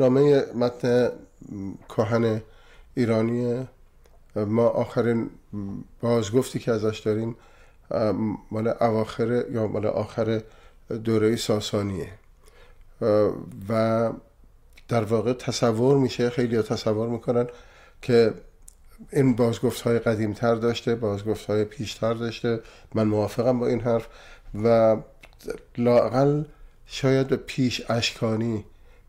نامه 0.00 0.44
متن 0.54 1.10
کهن 1.88 2.42
ایرانی 2.94 3.68
ما 4.36 4.68
آخرین 4.68 5.30
بازگفتی 6.00 6.58
که 6.58 6.72
ازش 6.72 6.98
داریم 6.98 7.36
مال 8.50 8.68
اواخر 8.68 9.44
یا 9.50 9.66
مال 9.66 9.86
آخر 9.86 10.42
دوره 11.04 11.36
ساسانیه. 11.36 12.08
و 13.68 14.10
در 14.88 15.04
واقع 15.04 15.32
تصور 15.32 15.98
میشه 15.98 16.30
خیلی 16.30 16.62
تصور 16.62 17.08
می‌کنن 17.08 17.46
که 18.02 18.34
این 19.12 19.36
بازگفت 19.36 19.80
های 19.80 19.98
قدیم 19.98 20.32
تر 20.32 20.54
داشته 20.54 20.94
بازگفت 20.94 21.46
های 21.46 21.64
پیشتر 21.64 22.14
داشته. 22.14 22.60
من 22.94 23.06
موافقم 23.06 23.58
با 23.58 23.66
این 23.66 23.80
حرف 23.80 24.08
و 24.64 24.96
لاقل 25.78 26.44
شاید 26.86 27.28
به 27.28 27.36
پیش 27.36 27.90
اشکانی 27.90 28.64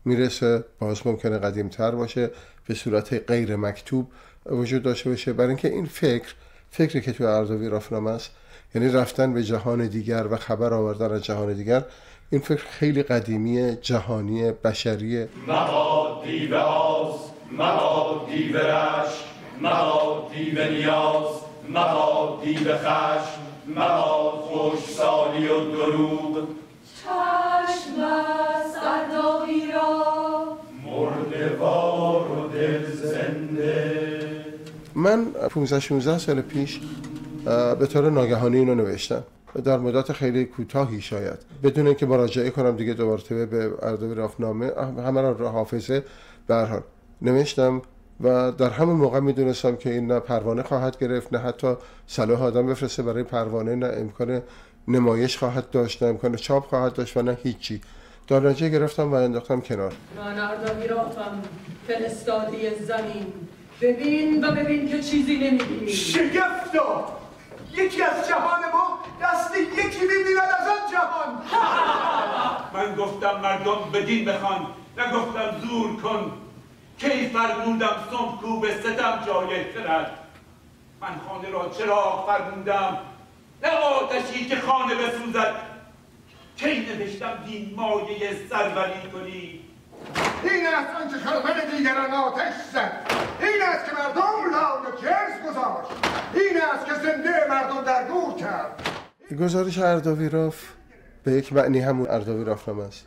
می‌رسه 0.06 0.64
باز 0.78 1.06
ممکنه 1.06 1.38
قدیم 1.38 1.68
تر 1.68 1.90
باشه 1.90 2.30
به 2.68 2.74
صورت 2.74 3.30
غیر 3.30 3.56
مکتوب 3.56 4.06
وجود 4.46 4.82
داشته 4.82 5.10
باشه. 5.10 5.32
برای 5.32 5.48
اینکه 5.48 5.68
این 5.68 5.86
فکر 5.86 6.34
فکری 6.70 7.00
که 7.00 7.12
تو 7.12 7.24
اردوی 7.24 7.68
رافنامه 7.68 8.10
است 8.10 8.30
یعنی 8.74 8.88
رفتن 8.88 9.34
به 9.34 9.42
جهان 9.42 9.86
دیگر 9.86 10.26
و 10.30 10.36
خبر 10.36 10.74
آوردن 10.74 11.12
از 11.12 11.24
جهان 11.24 11.52
دیگر 11.52 11.84
این 12.30 12.40
فکر 12.40 12.64
خیلی 12.64 13.02
قدیمی 13.02 13.76
جهانی 13.76 14.52
بشری 14.52 15.26
مباد 15.48 16.24
دیو 16.24 16.56
آز 16.56 17.14
مباد 17.52 18.26
دیو 18.30 18.58
رش 18.58 19.24
مباد 19.60 20.32
دیو 20.32 20.70
نیاز 20.70 21.26
دیو 22.44 22.76
خشم 22.76 23.46
خوش 24.46 24.78
سالی 24.96 25.48
و 25.48 25.70
دروغ. 25.70 26.46
چشم 27.02 28.02
من 34.96 35.24
15 35.24 35.80
16 35.80 36.18
سال 36.18 36.40
پیش 36.40 36.80
به 37.78 37.86
طور 37.86 38.10
ناگهانی 38.10 38.58
اینو 38.58 38.74
نوشتم. 38.74 39.24
در 39.64 39.78
مدت 39.78 40.12
خیلی 40.12 40.44
کوتاهی 40.44 41.00
شاید. 41.00 41.38
بدون 41.62 41.86
اینکه 41.86 42.06
مراجعه 42.06 42.50
کنم 42.50 42.76
دیگه 42.76 42.94
دوباره 42.94 43.46
به 43.46 43.70
اردوی 43.82 44.14
رافنامه 44.14 44.72
همه 45.06 45.20
را 45.20 45.50
حافظه. 45.50 46.04
به 46.46 46.82
نوشتم 47.22 47.82
و 48.20 48.52
در 48.52 48.70
همون 48.70 48.96
موقع 48.96 49.20
می‌دونستم 49.20 49.76
که 49.76 49.90
این 49.92 50.06
نه 50.06 50.20
پروانه 50.20 50.62
خواهد 50.62 50.98
گرفت 50.98 51.32
نه 51.32 51.38
حتی 51.38 51.74
صلاح 52.06 52.42
آدم 52.42 52.66
بفرسته 52.66 53.02
برای 53.02 53.22
پروانه 53.22 53.74
نه 53.74 53.86
امکان 53.86 54.42
نمایش 54.88 55.38
خواهد 55.38 55.70
داشت 55.70 56.02
نه 56.02 56.08
امکان 56.08 56.36
چاپ 56.36 56.66
خواهد 56.66 56.92
داشت 56.92 57.16
و 57.16 57.22
نه 57.22 57.38
هیچی. 57.42 57.80
دارنجه 58.26 58.68
گرفتم 58.68 59.12
و 59.12 59.14
انداختم 59.14 59.60
کنار. 59.60 59.92
من 60.16 60.38
اردوی 60.38 60.88
رفتم 60.88 61.42
فرستادی 61.88 62.56
زمین. 62.86 63.26
ببین 63.80 64.44
و 64.44 64.50
ببین 64.50 64.88
که 64.88 65.02
چیزی 65.02 65.36
نمی‌بینی. 65.36 65.92
شگفتا 65.92 67.18
یکی 67.72 68.02
از 68.02 68.28
جهان 68.28 68.60
ما 68.72 68.98
دست 69.22 69.56
یکی 69.56 70.00
می‌بیند 70.00 70.50
از 70.60 70.68
آن 70.68 70.92
جهان. 70.92 71.42
من 72.74 72.94
گفتم 72.94 73.40
مردم 73.40 73.90
بدین 73.92 74.24
بخوان 74.24 74.66
نگفتم 74.98 75.60
زور 75.60 75.96
کن. 76.02 76.32
کی 76.98 77.28
فرمودم 77.28 77.96
سم 78.10 78.60
به 78.60 78.74
ستم 78.80 79.22
جای 79.26 79.64
خرد. 79.72 80.18
من 81.00 81.20
خانه 81.28 81.50
را 81.50 81.68
چراغ 81.78 82.26
فرمودم 82.26 82.98
نه 83.62 83.70
آتشی 83.70 84.46
که 84.46 84.56
خانه 84.56 84.94
بسوزد. 84.94 85.54
کی 86.56 86.80
نوشتم 86.80 87.38
دین 87.46 87.74
مایه 87.76 88.36
سروری 88.50 89.10
کنی؟ 89.12 89.60
این 90.42 90.66
است 90.66 90.96
آنچه 91.02 91.16
خرمن 91.16 91.76
دیگران 91.76 92.14
آتش 92.14 92.54
زد. 92.72 93.15
این 93.40 93.62
است 93.62 93.84
که 93.84 93.92
مردم 93.92 94.50
لال 94.52 94.96
کرز 95.02 95.50
گذاشت. 95.50 95.90
این 96.34 96.62
است 96.74 96.86
که 96.86 96.92
زنده 96.94 97.48
مردم 97.50 97.84
در 97.84 98.08
گور 98.08 98.34
کرد. 98.34 98.88
گزارش 99.40 99.78
اردویراف 99.78 100.64
به 101.24 101.32
یک 101.32 101.52
معنی 101.52 101.80
همون 101.80 102.06
اردویراف 102.10 102.68
نام 102.68 102.80
است. 102.80 103.06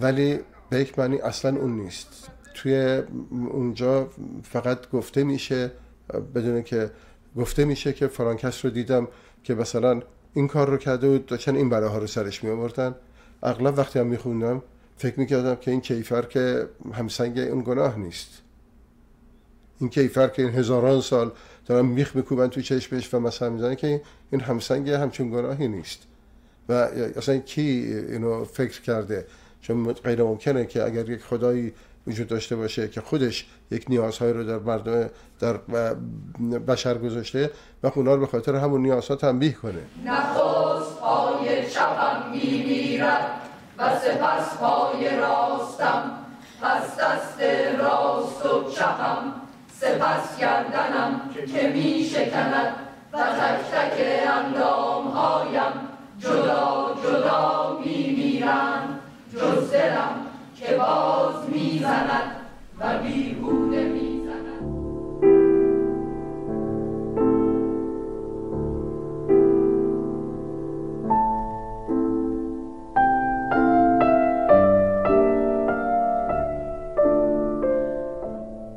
ولی 0.00 0.40
به 0.70 0.80
یک 0.80 0.98
معنی 0.98 1.18
اصلا 1.18 1.60
اون 1.60 1.80
نیست. 1.80 2.30
توی 2.54 3.02
اونجا 3.30 4.08
فقط 4.42 4.90
گفته 4.90 5.24
میشه 5.24 5.72
بدون 6.34 6.62
که 6.62 6.90
گفته 7.36 7.64
میشه 7.64 7.92
که 7.92 8.06
فرانکس 8.06 8.64
رو 8.64 8.70
دیدم 8.70 9.08
که 9.42 9.54
مثلا 9.54 10.02
این 10.34 10.48
کار 10.48 10.70
رو 10.70 10.76
کرده 10.76 11.06
و 11.06 11.18
داشتن 11.18 11.56
این 11.56 11.68
بلاها 11.70 11.98
رو 11.98 12.06
سرش 12.06 12.44
می 12.44 12.50
آوردن 12.50 12.94
اغلب 13.42 13.78
وقتی 13.78 13.98
هم 13.98 14.06
میخوندم 14.06 14.62
فکر 14.96 15.20
می‌کردم 15.20 15.54
که 15.54 15.70
این 15.70 15.80
کیفر 15.80 16.22
که 16.22 16.68
همسنگ 16.92 17.38
اون 17.38 17.62
گناه 17.62 17.98
نیست. 17.98 18.43
این 19.80 19.90
کیفر 19.90 20.28
که 20.28 20.42
این 20.42 20.54
هزاران 20.54 21.00
سال 21.00 21.30
دارن 21.66 21.86
میخ 21.86 22.16
میکوبن 22.16 22.48
تو 22.48 22.60
چشمش 22.60 23.14
و 23.14 23.20
مثلا 23.20 23.50
می‌زنه 23.50 23.76
که 23.76 24.02
این 24.30 24.40
همسنگ 24.40 24.90
همچون 24.90 25.30
گناهی 25.30 25.68
نیست. 25.68 25.98
و 26.68 26.72
اصلا 26.72 27.38
کی 27.38 27.62
اینو 28.08 28.44
فکر 28.44 28.80
کرده؟ 28.80 29.26
چون 29.60 29.92
غیر 29.92 30.22
ممکنه 30.22 30.66
که 30.66 30.84
اگر 30.84 31.08
یک 31.08 31.22
خدایی 31.22 31.72
وجود 32.06 32.26
داشته 32.26 32.56
باشه 32.56 32.88
که 32.88 33.00
خودش 33.00 33.46
یک 33.70 33.84
نیازهای 33.88 34.32
رو 34.32 34.44
در 34.44 34.58
مردم 34.58 35.10
در 35.40 35.52
بشر 36.58 36.98
گذاشته 36.98 37.50
و 37.82 37.90
اونا 37.94 38.14
رو 38.14 38.20
به 38.20 38.26
خاطر 38.26 38.54
همون 38.54 38.82
نیازها 38.82 39.16
تنبیه 39.16 39.52
کنه. 39.52 39.82
نخست 40.04 40.98
پای 41.00 41.70
چپم 41.70 42.30
میمیرد 42.32 43.26
و 43.78 43.98
سپس 43.98 44.56
پای 44.56 45.16
راستم. 45.16 46.10
پس 46.62 46.98
دست 47.00 47.40
راست 47.78 48.46
و 48.46 48.70
چپم 48.70 49.43
سپس 49.80 50.38
گردنم 50.38 51.20
که 51.52 51.68
می 51.68 52.04
شکند 52.04 52.74
و 53.12 53.18
تک 53.18 53.70
تک 53.72 54.06
اندام 54.28 55.06
هایم 55.08 55.72
جدا 56.18 56.94
جدا 57.04 57.78
می 57.84 58.10
میرند 58.10 59.00
جز 59.34 59.70
دلم 59.70 60.26
که 60.56 60.74
باز 60.74 61.50
می‌زند 61.50 62.36
و 62.80 62.98
بیهوده 62.98 63.82
می‌زند 63.82 64.13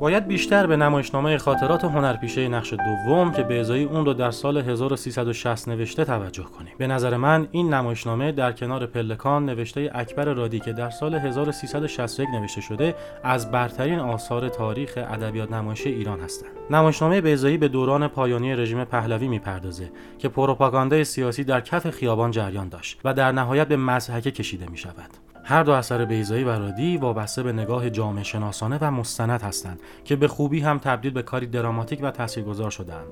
باید 0.08 0.26
بیشتر 0.26 0.66
به 0.66 0.76
نمایشنامه 0.76 1.38
خاطرات 1.38 1.84
هنرپیشه 1.84 2.48
نقش 2.48 2.72
دوم 2.72 3.32
که 3.32 3.42
به 3.42 3.60
ازای 3.60 3.84
اون 3.84 4.06
رو 4.06 4.14
در 4.14 4.30
سال 4.30 4.56
1360 4.56 5.68
نوشته 5.68 6.04
توجه 6.04 6.42
کنیم. 6.42 6.72
به 6.78 6.86
نظر 6.86 7.16
من 7.16 7.48
این 7.50 7.74
نمایشنامه 7.74 8.32
در 8.32 8.52
کنار 8.52 8.86
پلکان 8.86 9.46
نوشته 9.46 9.90
اکبر 9.94 10.24
رادی 10.24 10.60
که 10.60 10.72
در 10.72 10.90
سال 10.90 11.14
1361 11.14 12.28
نوشته 12.28 12.60
شده 12.60 12.94
از 13.22 13.50
برترین 13.50 13.98
آثار 13.98 14.48
تاریخ 14.48 14.94
ادبیات 14.96 15.52
نمایشی 15.52 15.88
ایران 15.88 16.20
هستند. 16.20 16.50
نمایشنامه 16.70 17.20
بیزایی 17.20 17.56
به 17.56 17.68
دوران 17.68 18.08
پایانی 18.08 18.54
رژیم 18.54 18.84
پهلوی 18.84 19.28
می‌پردازه 19.28 19.90
که 20.18 20.28
پروپاگاندای 20.28 21.04
سیاسی 21.04 21.44
در 21.44 21.60
کف 21.60 21.90
خیابان 21.90 22.30
جریان 22.30 22.68
داشت 22.68 23.00
و 23.04 23.14
در 23.14 23.32
نهایت 23.32 23.68
به 23.68 23.76
مضحکه 23.76 24.30
کشیده 24.30 24.66
می 24.70 24.76
شود. 24.76 25.27
هر 25.48 25.62
دو 25.62 25.72
اثر 25.72 26.04
بیزایی 26.04 26.44
و 26.44 26.48
رادی 26.48 26.96
وابسته 26.96 27.42
به 27.42 27.52
نگاه 27.52 27.90
جامعه 27.90 28.24
شناسانه 28.24 28.78
و 28.80 28.90
مستند 28.90 29.42
هستند 29.42 29.80
که 30.04 30.16
به 30.16 30.28
خوبی 30.28 30.60
هم 30.60 30.78
تبدیل 30.78 31.12
به 31.12 31.22
کاری 31.22 31.46
دراماتیک 31.46 31.98
و 32.02 32.10
تاثیرگذار 32.10 32.70
شدند. 32.70 33.06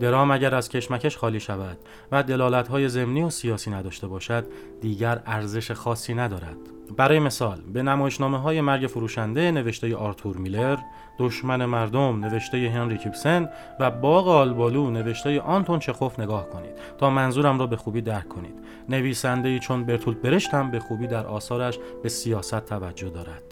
درام 0.00 0.30
اگر 0.30 0.54
از 0.54 0.68
کشمکش 0.68 1.16
خالی 1.16 1.40
شود 1.40 1.78
و 2.12 2.22
دلالت‌های 2.22 2.88
ضمنی 2.88 3.22
و 3.22 3.30
سیاسی 3.30 3.70
نداشته 3.70 4.06
باشد 4.06 4.46
دیگر 4.80 5.22
ارزش 5.26 5.70
خاصی 5.70 6.14
ندارد 6.14 6.56
برای 6.96 7.18
مثال 7.18 7.60
به 7.72 7.82
نمایشنامه 7.82 8.38
های 8.38 8.60
مرگ 8.60 8.86
فروشنده 8.86 9.50
نوشته 9.50 9.96
آرتور 9.96 10.36
میلر 10.36 10.78
دشمن 11.18 11.64
مردم 11.64 12.24
نوشته 12.24 12.70
هنری 12.74 12.98
کیپسن 12.98 13.48
و 13.80 13.90
باغ 13.90 14.28
آلبالو 14.28 14.90
نوشته 14.90 15.40
آنتون 15.40 15.78
چخوف 15.78 16.20
نگاه 16.20 16.50
کنید 16.50 16.78
تا 16.98 17.10
منظورم 17.10 17.58
را 17.58 17.66
به 17.66 17.76
خوبی 17.76 18.00
درک 18.00 18.28
کنید. 18.28 18.54
نویسنده 18.88 19.58
چون 19.58 19.84
برتولت 19.84 20.16
برشت 20.16 20.54
هم 20.54 20.70
به 20.70 20.80
خوبی 20.80 21.06
در 21.06 21.26
آثارش 21.26 21.78
به 22.02 22.08
سیاست 22.08 22.64
توجه 22.66 23.08
دارد. 23.08 23.42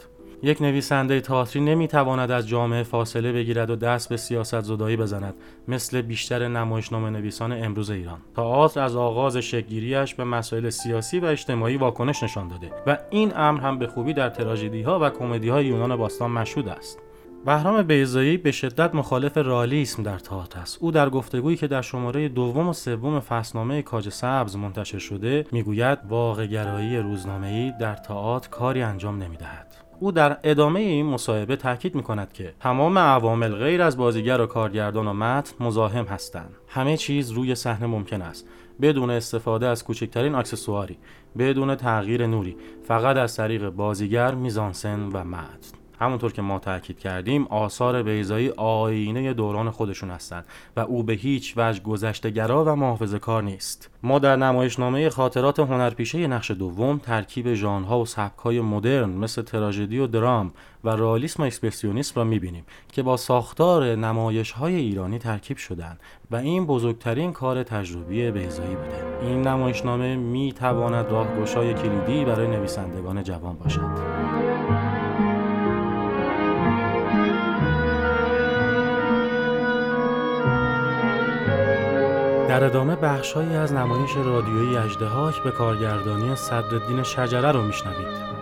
یک 0.43 0.63
نویسنده 0.63 1.21
تئاتری 1.21 1.63
نمی‌تواند 1.63 2.31
از 2.31 2.49
جامعه 2.49 2.83
فاصله 2.83 3.33
بگیرد 3.33 3.71
و 3.71 3.77
دست 3.77 4.09
به 4.09 4.17
سیاست 4.17 4.61
زدایی 4.61 4.97
بزند 4.97 5.35
مثل 5.69 6.03
بیشتر 6.03 6.49
نمایشنامه 6.49 7.11
نویسان 7.11 7.53
امروز 7.53 7.91
ایران. 7.91 8.19
تئاتر 8.37 8.81
از 8.81 8.97
آغاز 8.97 9.37
شکلگیریش 9.37 10.15
به 10.15 10.25
مسائل 10.25 10.71
سیاسی 10.71 11.19
و 11.19 11.25
اجتماعی 11.25 11.77
واکنش 11.77 12.23
نشان 12.23 12.49
داده 12.49 12.71
و 12.87 12.99
این 13.11 13.33
امر 13.37 13.61
هم 13.61 13.79
به 13.79 13.87
خوبی 13.87 14.13
در 14.13 14.31
تراژدی 14.31 14.83
ها 14.83 14.99
و 15.03 15.11
کمدی 15.11 15.49
های 15.49 15.67
یونان 15.67 15.97
باستان 15.97 16.31
مشهود 16.31 16.69
است. 16.69 17.04
بهرام 17.45 17.83
بیزایی 17.83 18.37
به 18.37 18.53
شدت 18.53 18.95
مخالف 18.95 19.37
رالیسم 19.37 20.03
در 20.03 20.19
تئاتر 20.19 20.61
است. 20.61 20.79
او 20.81 20.91
در 20.91 21.11
گفتگویی 21.11 21.57
که 21.57 21.67
در 21.67 21.83
شماره 21.83 22.29
دوم 22.29 22.69
و 22.69 22.73
سوم 22.73 23.21
فصلنامه 23.21 23.83
کاج 23.83 24.09
سبز 24.09 24.57
منتشر 24.57 24.99
شده 24.99 25.47
می‌گوید 25.53 25.99
واقعگرایی 26.09 26.99
روزنامه‌ای 26.99 27.73
در 27.81 27.95
تئاتر 27.95 28.49
کاری 28.49 28.83
انجام 28.83 29.23
نمی‌دهد. 29.23 29.75
او 30.01 30.13
در 30.13 30.37
ادامه 30.43 30.81
این 30.81 31.07
مصاحبه 31.07 31.57
تاکید 31.57 31.95
می 31.95 32.03
کند 32.03 32.33
که 32.33 32.55
تمام 32.61 32.99
عوامل 32.99 33.55
غیر 33.55 33.83
از 33.83 33.97
بازیگر 33.97 34.41
و 34.41 34.47
کارگردان 34.47 35.07
و 35.07 35.13
متن 35.13 35.65
مزاحم 35.65 36.05
هستند. 36.05 36.55
همه 36.69 36.97
چیز 36.97 37.31
روی 37.31 37.55
صحنه 37.55 37.87
ممکن 37.87 38.23
است. 38.23 38.49
بدون 38.83 39.11
استفاده 39.11 39.67
از 39.67 39.85
کوچکترین 39.85 40.35
اکسسواری 40.35 40.99
بدون 41.39 41.75
تغییر 41.75 42.27
نوری 42.27 42.57
فقط 42.89 43.17
از 43.17 43.37
طریق 43.37 43.71
بازیگر 43.71 44.35
میزانسن 44.35 45.01
و 45.13 45.25
متن. 45.25 45.84
همونطور 46.01 46.33
که 46.33 46.43
ما 46.43 46.59
تاکید 46.59 46.99
کردیم 46.99 47.47
آثار 47.47 48.03
بیزایی 48.03 48.51
آینه 48.57 49.33
دوران 49.33 49.71
خودشون 49.71 50.11
هستند 50.11 50.45
و 50.77 50.81
او 50.81 51.03
به 51.03 51.13
هیچ 51.13 51.55
وجه 51.57 51.83
گذشتهگرا 51.83 52.65
و 52.65 52.69
محافظه 52.69 53.19
کار 53.19 53.43
نیست. 53.43 53.91
ما 54.03 54.19
در 54.19 54.37
نمایشنامه 54.37 55.11
خاطرات 55.11 55.61
هنرپیشه 55.61 56.27
نقش 56.27 56.51
دوم 56.51 56.99
ترکیب 56.99 57.55
ژانرها 57.55 58.01
و 58.01 58.07
سبکهای 58.07 58.61
مدرن 58.61 59.11
مثل 59.11 59.43
تراژدی 59.43 59.99
و 59.99 60.07
درام 60.07 60.53
و 60.85 60.89
رالیسم 60.89 61.43
و 61.43 61.47
اکسپرسیونیسم 61.47 62.13
را 62.17 62.25
می‌بینیم 62.25 62.65
که 62.93 63.03
با 63.03 63.17
ساختار 63.17 63.97
نمایش 63.97 64.51
های 64.51 64.75
ایرانی 64.75 65.19
ترکیب 65.19 65.57
شدند 65.57 66.01
و 66.31 66.37
این 66.37 66.67
بزرگترین 66.67 67.33
کار 67.33 67.63
تجربی 67.63 68.31
بیزایی 68.31 68.75
بوده. 68.77 69.05
این 69.23 69.43
نمایشنامه 69.43 70.17
می‌تواند 70.17 71.11
راهگشای 71.11 71.75
کلیدی 71.75 72.25
برای 72.25 72.49
نویسندگان 72.49 73.23
جوان 73.23 73.57
باشد. 73.57 74.24
در 82.49 82.65
ادامه 82.65 82.97
بخشهایی 82.97 83.57
از 83.57 83.73
نمایش 83.73 84.17
رادیویی 84.17 84.77
اجدهاک 84.77 85.43
به 85.43 85.51
کارگردانی 85.51 86.37
صدرالدین 86.37 87.03
شجره 87.03 87.53
رو 87.53 87.63
میشنوید. 87.63 88.34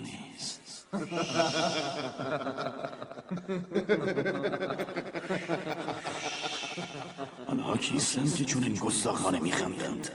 نیست 0.00 0.86
آنها 7.46 7.76
کیستند 7.76 8.34
که 8.34 8.44
چون 8.44 8.64
این 8.64 8.74
گستاخانه 8.74 9.40
میخندند. 9.40 10.08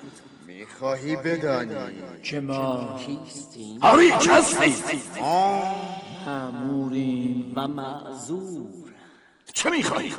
می‌خواهی 0.47 1.15
بدانی. 1.15 1.75
که 2.23 2.39
ما؟ 2.39 2.99
کیستیم؟ 3.05 3.79
آری 3.81 4.09
هستیم 4.09 4.75
مأموریم 6.25 7.53
و 7.55 7.67
معذور. 7.67 8.89
چه 9.53 9.69
می‌خواهی؟ 9.69 10.13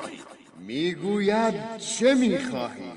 می‌گوید 0.58 1.76
چه 1.76 2.14
می‌خواهی؟ 2.14 2.90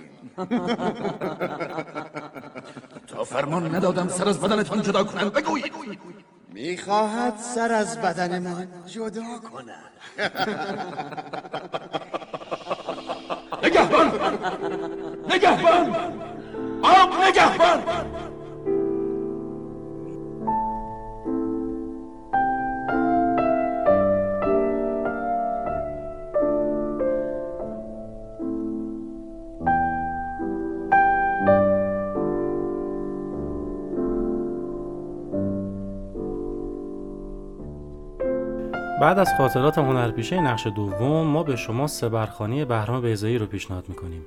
تا 3.07 3.23
فرمان 3.23 3.75
ندادم 3.75 4.07
سر 4.07 4.29
از 4.29 4.41
بدنتان 4.41 4.81
جدا 4.81 5.03
کنند 5.03 5.33
بگویید 5.33 5.73
می‌خواهد 6.53 7.37
سر 7.37 7.71
از 7.71 8.01
بدن 8.01 8.39
من 8.39 8.67
جدا 8.85 9.23
کند. 9.51 9.93
نگهبان! 13.63 14.07
نگهبان! 15.29 15.95
آب 16.83 17.13
نگهبان! 17.27 17.83
بعد 39.03 39.19
از 39.19 39.33
خاطرات 39.37 39.77
هنرپیشه 39.77 40.41
نقش 40.41 40.67
دوم 40.67 41.27
ما 41.27 41.43
به 41.43 41.55
شما 41.55 41.87
سه 41.87 42.09
برخانی 42.09 42.65
بهرام 42.65 43.01
بیزایی 43.01 43.37
رو 43.37 43.45
پیشنهاد 43.45 43.89
می‌کنیم. 43.89 44.21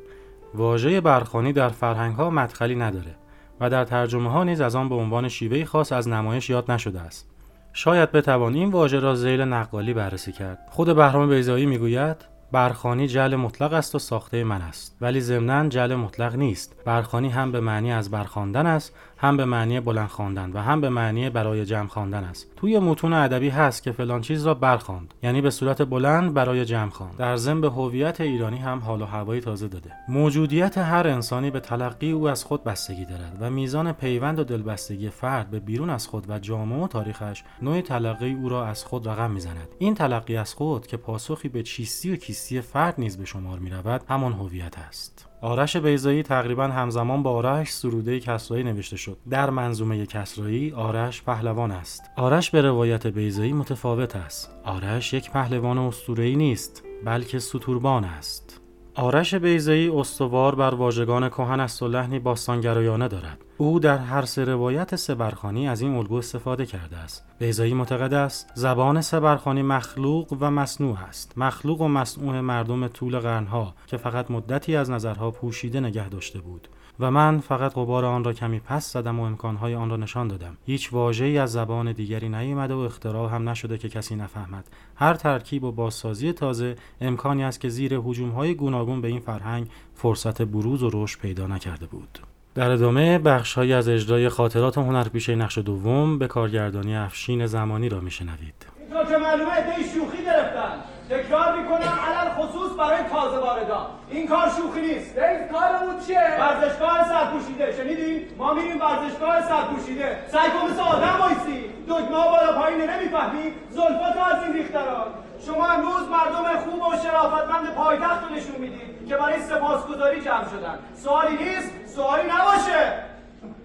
واژه 0.54 1.00
برخانی 1.00 1.52
در 1.52 1.68
فرهنگ 1.68 2.16
ها 2.16 2.30
مدخلی 2.30 2.74
نداره 2.74 3.14
و 3.60 3.70
در 3.70 3.84
ترجمه 3.84 4.30
ها 4.30 4.44
نیز 4.44 4.60
از 4.60 4.76
آن 4.76 4.88
به 4.88 4.94
عنوان 4.94 5.28
شیوهی 5.28 5.64
خاص 5.64 5.92
از 5.92 6.08
نمایش 6.08 6.50
یاد 6.50 6.70
نشده 6.70 7.00
است. 7.00 7.30
شاید 7.72 8.12
بتوان 8.12 8.54
این 8.54 8.70
واژه 8.70 9.00
را 9.00 9.14
زیل 9.14 9.40
نقالی 9.40 9.94
بررسی 9.94 10.32
کرد. 10.32 10.58
خود 10.70 10.96
بهرام 10.96 11.28
بیزایی 11.28 11.66
می‌گوید 11.66 12.16
برخانی 12.52 13.06
جل 13.06 13.36
مطلق 13.36 13.72
است 13.72 13.94
و 13.94 13.98
ساخته 13.98 14.44
من 14.44 14.62
است. 14.62 14.96
ولی 15.00 15.20
ضمنا 15.20 15.68
جل 15.68 15.94
مطلق 15.94 16.36
نیست. 16.36 16.76
برخانی 16.84 17.28
هم 17.28 17.52
به 17.52 17.60
معنی 17.60 17.92
از 17.92 18.10
برخواندن 18.10 18.66
است 18.66 18.94
هم 19.16 19.36
به 19.36 19.44
معنی 19.44 19.80
بلند 19.80 20.08
خواندن 20.08 20.50
و 20.52 20.58
هم 20.58 20.80
به 20.80 20.88
معنی 20.88 21.30
برای 21.30 21.64
جمع 21.64 21.88
خواندن 21.88 22.24
است. 22.24 22.46
توی 22.56 22.78
متون 22.78 23.12
ادبی 23.12 23.48
هست 23.48 23.82
که 23.82 23.92
فلان 23.92 24.20
چیز 24.20 24.46
را 24.46 24.54
برخواند 24.54 25.14
یعنی 25.22 25.40
به 25.40 25.50
صورت 25.50 25.82
بلند 25.82 26.34
برای 26.34 26.64
جمع 26.64 26.90
خواند. 26.90 27.16
در 27.16 27.36
ضمن 27.36 27.60
به 27.60 27.70
هویت 27.70 28.20
ایرانی 28.20 28.58
هم 28.58 28.78
حال 28.78 29.02
و 29.02 29.04
هوایی 29.04 29.40
تازه 29.40 29.68
داده. 29.68 29.92
موجودیت 30.08 30.78
هر 30.78 31.08
انسانی 31.08 31.50
به 31.50 31.60
تلقی 31.60 32.10
او 32.10 32.28
از 32.28 32.44
خود 32.44 32.64
بستگی 32.64 33.04
دارد 33.04 33.36
و 33.40 33.50
میزان 33.50 33.92
پیوند 33.92 34.38
و 34.38 34.44
دلبستگی 34.44 35.08
فرد 35.08 35.50
به 35.50 35.60
بیرون 35.60 35.90
از 35.90 36.06
خود 36.06 36.30
و 36.30 36.38
جامعه 36.38 36.84
و 36.84 36.88
تاریخش 36.88 37.44
نوع 37.62 37.80
تلقی 37.80 38.34
او 38.34 38.48
را 38.48 38.66
از 38.66 38.84
خود 38.84 39.08
رقم 39.08 39.30
می‌زند. 39.30 39.68
این 39.78 39.94
تلقی 39.94 40.36
از 40.36 40.54
خود 40.54 40.86
که 40.86 40.96
پاسخی 40.96 41.48
به 41.48 41.62
چیستی 41.62 42.12
و 42.12 42.16
کیستی 42.16 42.60
فرد 42.60 42.94
نیز 42.98 43.18
به 43.18 43.24
شمار 43.24 43.58
می 43.58 43.70
رود 43.70 44.02
همان 44.08 44.32
هویت 44.32 44.78
است. 44.78 45.28
آرش 45.46 45.76
بیزایی 45.76 46.22
تقریبا 46.22 46.64
همزمان 46.64 47.22
با 47.22 47.30
آرش 47.30 47.72
سروده 47.72 48.20
کسرایی 48.20 48.64
نوشته 48.64 48.96
شد. 48.96 49.18
در 49.30 49.50
منظومه 49.50 50.06
کسرایی 50.06 50.72
آرش 50.72 51.22
پهلوان 51.22 51.70
است. 51.70 52.02
آرش 52.16 52.50
به 52.50 52.62
روایت 52.62 53.06
بیزایی 53.06 53.52
متفاوت 53.52 54.16
است. 54.16 54.50
آرش 54.64 55.12
یک 55.14 55.30
پهلوان 55.30 55.78
اسطوره‌ای 55.78 56.36
نیست 56.36 56.82
بلکه 57.04 57.38
ستوربان 57.38 58.04
است. 58.04 58.60
آرش 58.98 59.34
بیزایی 59.34 59.88
استوار 59.88 60.54
بر 60.54 60.74
واژگان 60.74 61.28
کهن 61.28 61.60
است 61.60 61.82
و 61.82 61.88
لحنی 61.88 62.18
باستانگرایانه 62.18 63.08
دارد. 63.08 63.44
او 63.58 63.80
در 63.80 63.98
هر 63.98 64.24
سه 64.24 64.44
روایت 64.44 64.96
سبرخانی 64.96 65.68
از 65.68 65.80
این 65.80 65.94
الگو 65.94 66.14
استفاده 66.14 66.66
کرده 66.66 66.96
است. 66.96 67.24
بیزایی 67.38 67.74
معتقد 67.74 68.14
است 68.14 68.50
زبان 68.54 69.00
سبرخانی 69.00 69.62
مخلوق 69.62 70.36
و 70.40 70.50
مصنوع 70.50 70.98
است. 71.08 71.32
مخلوق 71.36 71.80
و 71.80 71.88
مصنوع 71.88 72.40
مردم 72.40 72.88
طول 72.88 73.18
قرنها 73.18 73.74
که 73.86 73.96
فقط 73.96 74.30
مدتی 74.30 74.76
از 74.76 74.90
نظرها 74.90 75.30
پوشیده 75.30 75.80
نگه 75.80 76.08
داشته 76.08 76.38
بود. 76.38 76.68
و 77.00 77.10
من 77.10 77.40
فقط 77.40 77.74
غبار 77.74 78.04
آن 78.04 78.24
را 78.24 78.32
کمی 78.32 78.60
پس 78.60 78.92
زدم 78.92 79.20
و 79.20 79.22
امکانهای 79.22 79.74
آن 79.74 79.90
را 79.90 79.96
نشان 79.96 80.28
دادم. 80.28 80.56
هیچ 80.66 80.92
واژه‌ای 80.92 81.38
از 81.38 81.52
زبان 81.52 81.92
دیگری 81.92 82.28
نیامده 82.28 82.74
و 82.74 82.78
اختراع 82.78 83.30
هم 83.34 83.48
نشده 83.48 83.78
که 83.78 83.88
کسی 83.88 84.16
نفهمد. 84.16 84.64
هر 84.96 85.14
ترکیب 85.14 85.64
و 85.64 85.72
بازسازی 85.72 86.32
تازه 86.32 86.76
امکانی 87.00 87.44
است 87.44 87.60
که 87.60 87.68
زیر 87.68 87.94
هجوم‌های 87.94 88.54
گوناگون 88.54 89.00
به 89.00 89.08
این 89.08 89.20
فرهنگ 89.20 89.66
فرصت 89.94 90.42
بروز 90.42 90.82
و 90.82 90.90
رشد 90.92 91.20
پیدا 91.20 91.46
نکرده 91.46 91.86
بود. 91.86 92.18
در 92.54 92.70
ادامه 92.70 93.18
بخشهایی 93.18 93.72
از 93.72 93.88
اجرای 93.88 94.28
خاطرات 94.28 94.78
هنرپیشه 94.78 95.34
نقش 95.34 95.58
دوم 95.58 96.18
به 96.18 96.26
کارگردانی 96.26 96.96
افشین 96.96 97.46
زمانی 97.46 97.88
را 97.88 98.00
میشنوید. 98.00 98.66
اینطور 98.80 99.04
که 99.04 99.16
معلومه؟ 99.16 99.52
شوخی 99.94 100.24
گرفتن. 100.24 100.80
تکرار 101.10 101.62
می‌کنم 101.62 101.98
علل 102.06 102.30
خصوص 102.34 102.78
برای 102.78 103.10
تازه 103.10 103.38
واردان 103.38 103.86
این 104.10 104.28
کار 104.28 104.48
شوخی 104.56 104.80
نیست. 104.80 105.14
دیو 105.14 105.58
کارمون 105.58 106.00
چیه؟ 106.06 106.36
ورزشگاه 106.40 107.08
سرپوشیده. 107.08 107.72
شنیدی؟ 107.72 108.28
ما 108.38 108.54
میریم 108.54 108.80
ورزشگاه 108.80 109.42
سرپوشیده. 109.42 110.18
سعی 110.28 110.50
کن 110.50 110.70
مثل 110.70 110.80
آدم 110.80 111.16
وایسی. 111.20 111.64
دکمه 111.88 112.08
بالا 112.08 112.52
پایین 112.60 112.90
نمی‌فهمی. 112.90 113.52
زلفاتو 113.70 114.20
از 114.36 114.42
این 114.42 114.52
ریختران 114.52 115.06
شما 115.46 115.66
امروز 115.66 116.08
مردم 116.08 116.58
خوب 116.58 116.82
و 116.82 116.96
شرافتمند 116.96 117.74
پایتخت 117.74 118.24
رو 118.28 118.34
نشون 118.34 118.56
می‌دید 118.58 119.08
که 119.08 119.16
برای 119.16 119.40
سپاسگزاری 119.40 120.20
جمع 120.20 120.44
شدن. 120.44 120.78
سوالی 120.94 121.36
نیست 121.36 121.72
سوالی 121.86 122.22
نباشه. 122.22 122.92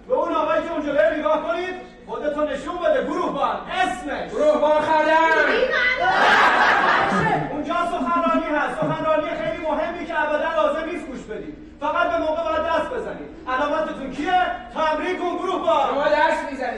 به 0.08 0.14
اون 0.14 0.36
آقایی 0.36 0.64
که 0.64 0.72
اونجا 0.72 0.92
نگاه 1.18 1.44
کنید. 1.44 1.91
خودتون 2.08 2.48
نشون 2.48 2.78
بده 2.78 3.04
گروه 3.04 3.34
بان 3.34 3.56
اسمش. 3.72 4.32
گروه 4.32 4.58
بان 4.58 4.82
خدم 4.82 5.48
اونجا 7.52 7.74
سخنرانی 7.74 8.46
هست. 8.58 8.76
سخنرانی 8.82 9.30
خیلی 9.30 9.64
مهمی 9.64 10.06
که 10.06 10.22
ابدا 10.22 10.56
لازم 10.56 10.86
نیست 10.90 11.06
گوش 11.08 11.22
بدید. 11.22 11.56
فقط 11.80 12.12
به 12.12 12.18
موقع 12.18 12.44
باید 12.44 12.66
دست 12.66 12.90
بزنید. 12.90 13.30
علامتتون 13.48 14.12
کیه؟ 14.12 14.42
تمرین 14.74 15.18
کن 15.20 15.38
گروه 15.38 15.62
بان 15.62 15.90
شما 15.90 16.04
دست 16.04 16.52
می‌زنید. 16.52 16.71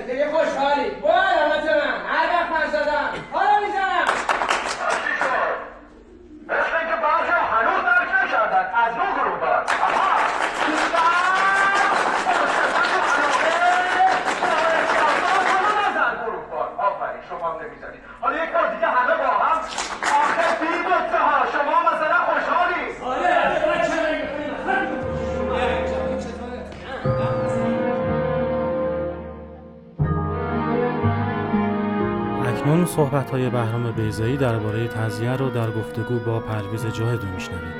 های 33.33 33.49
بهرام 33.49 33.91
بیزایی 33.91 34.37
درباره 34.37 34.87
تزیه 34.87 35.31
رو 35.31 35.49
در 35.49 35.71
گفتگو 35.71 36.19
با 36.19 36.39
پرویز 36.39 36.85
جاهدو 36.85 37.27
میشنوید. 37.27 37.73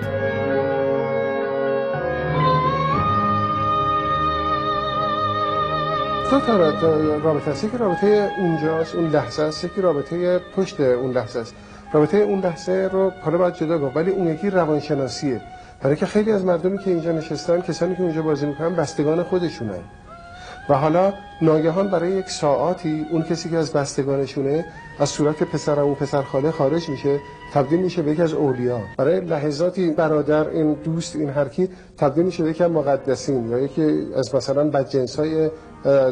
دو 6.31 6.39
تا 6.39 6.57
رابطه 7.23 7.51
است. 7.51 7.63
یکی 7.63 7.77
رابطه 7.77 8.31
اونجاست 8.37 8.95
اون 8.95 9.09
لحظه 9.09 9.43
است. 9.43 9.63
یکی 9.63 9.81
رابطه 9.81 10.39
پشت 10.55 10.79
اون 10.79 11.11
لحظه 11.11 11.39
است. 11.39 11.55
رابطه 11.93 12.17
اون 12.17 12.39
لحظه 12.39 12.89
رو 12.91 13.11
حالا 13.21 13.37
باید 13.37 13.55
جدا 13.55 13.79
گفت 13.79 13.97
ولی 13.97 14.11
اون 14.11 14.27
یکی 14.27 14.49
روانشناسیه. 14.49 15.41
برای 15.81 15.95
که 15.95 16.05
خیلی 16.05 16.31
از 16.31 16.45
مردمی 16.45 16.77
که 16.77 16.89
اینجا 16.91 17.11
نشستن 17.11 17.61
کسانی 17.61 17.95
که 17.95 18.01
اونجا 18.01 18.21
بازی 18.21 18.45
می‌کنن 18.45 18.75
بستگان 18.75 19.23
خودشونن. 19.23 19.83
و 20.69 20.73
حالا 20.73 21.13
ناگهان 21.41 21.87
برای 21.87 22.11
یک 22.11 22.29
ساعاتی 22.29 23.05
اون 23.11 23.21
کسی 23.21 23.49
که 23.49 23.57
از 23.57 23.73
بستگانشونه 23.73 24.65
از 24.99 25.09
صورت 25.09 25.43
پسر 25.43 25.79
اون 25.79 25.95
پسر 25.95 26.21
خاله 26.21 26.51
خارج 26.51 26.89
میشه 26.89 27.19
تبدیل 27.53 27.79
میشه 27.79 28.01
به 28.01 28.11
یکی 28.11 28.21
از 28.21 28.33
اولیا. 28.33 28.79
برای 28.97 29.21
لحظاتی 29.21 29.91
برادر 29.91 30.47
این 30.47 30.73
دوست 30.73 31.15
این 31.15 31.29
هر 31.29 31.47
کی 31.47 31.69
تبدیل 31.97 32.25
میشه 32.25 32.43
به 32.43 32.49
یکی 32.49 32.65
مقدسین 32.65 33.49
یا 33.49 33.59
یکی 33.59 34.07
از 34.15 34.35
مثلا 34.35 34.69
بدجنس 34.69 35.19
های 35.19 35.49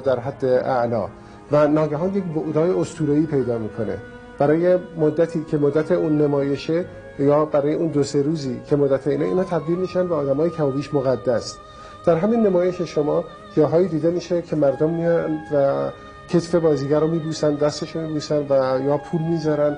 در 0.06 0.20
حد 0.20 0.46
اعلا. 0.46 1.08
و 1.52 1.68
ناگهان 1.68 2.16
یک 2.16 2.24
بعدای 2.24 2.70
اسطوره‌ای 2.70 3.26
پیدا 3.26 3.58
می‌کنه. 3.58 3.98
برای 4.40 4.78
مدتی 4.98 5.46
که 5.52 5.58
مدت 5.58 5.92
اون 5.92 6.22
نمایشه 6.22 6.86
یا 7.20 7.46
برای 7.46 7.74
اون 7.74 7.88
دو 7.88 8.04
سه 8.04 8.22
روزی 8.22 8.62
که 8.66 8.76
مدت 8.76 9.08
اینا 9.08 9.26
اینا 9.26 9.44
تبدیل 9.44 9.78
میشن 9.78 10.08
به 10.08 10.16
آدمای 10.16 10.50
کمابیش 10.50 10.94
مقدس. 10.94 11.58
در 12.06 12.16
همین 12.16 12.40
نمایش 12.40 12.82
شما 12.82 13.24
جاهایی 13.56 13.88
دیده 13.88 14.10
میشه 14.10 14.42
که 14.42 14.56
مردم 14.56 14.90
میان 14.90 15.40
و 15.54 15.90
کتف 16.30 16.56
بازیگر 16.56 17.00
رو 17.00 17.08
میبوسن 17.08 17.56
دستش 17.56 17.96
رو 17.96 18.02
میبوسن 18.02 18.46
و 18.50 18.80
یا 18.86 18.98
پول 18.98 19.22
می‌ذارن. 19.22 19.78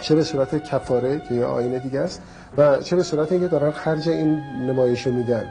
چه 0.00 0.14
به 0.14 0.22
صورت 0.24 0.64
کفاره 0.64 1.20
که 1.28 1.34
یه 1.34 1.44
آینه 1.44 1.78
دیگه 1.78 2.00
است 2.00 2.22
و 2.58 2.76
چه 2.76 2.96
به 2.96 3.02
صورت 3.02 3.32
اینکه 3.32 3.48
دارن 3.48 3.70
خرج 3.70 4.08
این 4.08 4.40
نمایش 4.68 5.06
میدن. 5.06 5.44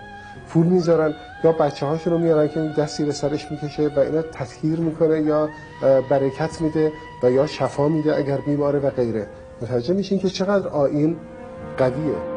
پول 0.49 0.65
می‌ذارن 0.67 1.13
یا 1.43 1.51
بچه 1.51 1.86
هاشون 1.86 2.13
رو 2.13 2.19
میارن 2.19 2.47
که 2.47 2.60
دستی 2.77 3.06
به 3.06 3.12
سرش 3.12 3.51
می‌کشه 3.51 3.88
و 3.88 3.99
اینا 3.99 4.21
تطهیر 4.21 4.80
می‌کنه 4.80 5.21
یا 5.21 5.49
برکت 6.10 6.62
میده 6.62 6.91
و 7.23 7.32
یا 7.32 7.47
شفا 7.47 7.88
میده 7.88 8.15
اگر 8.17 8.38
بیماره 8.38 8.80
و 8.80 8.89
غیره. 8.89 9.27
متوجه 9.62 9.93
میشین 9.93 10.19
که 10.19 10.30
چقدر 10.30 10.67
آین 10.67 11.17
قویه. 11.77 12.30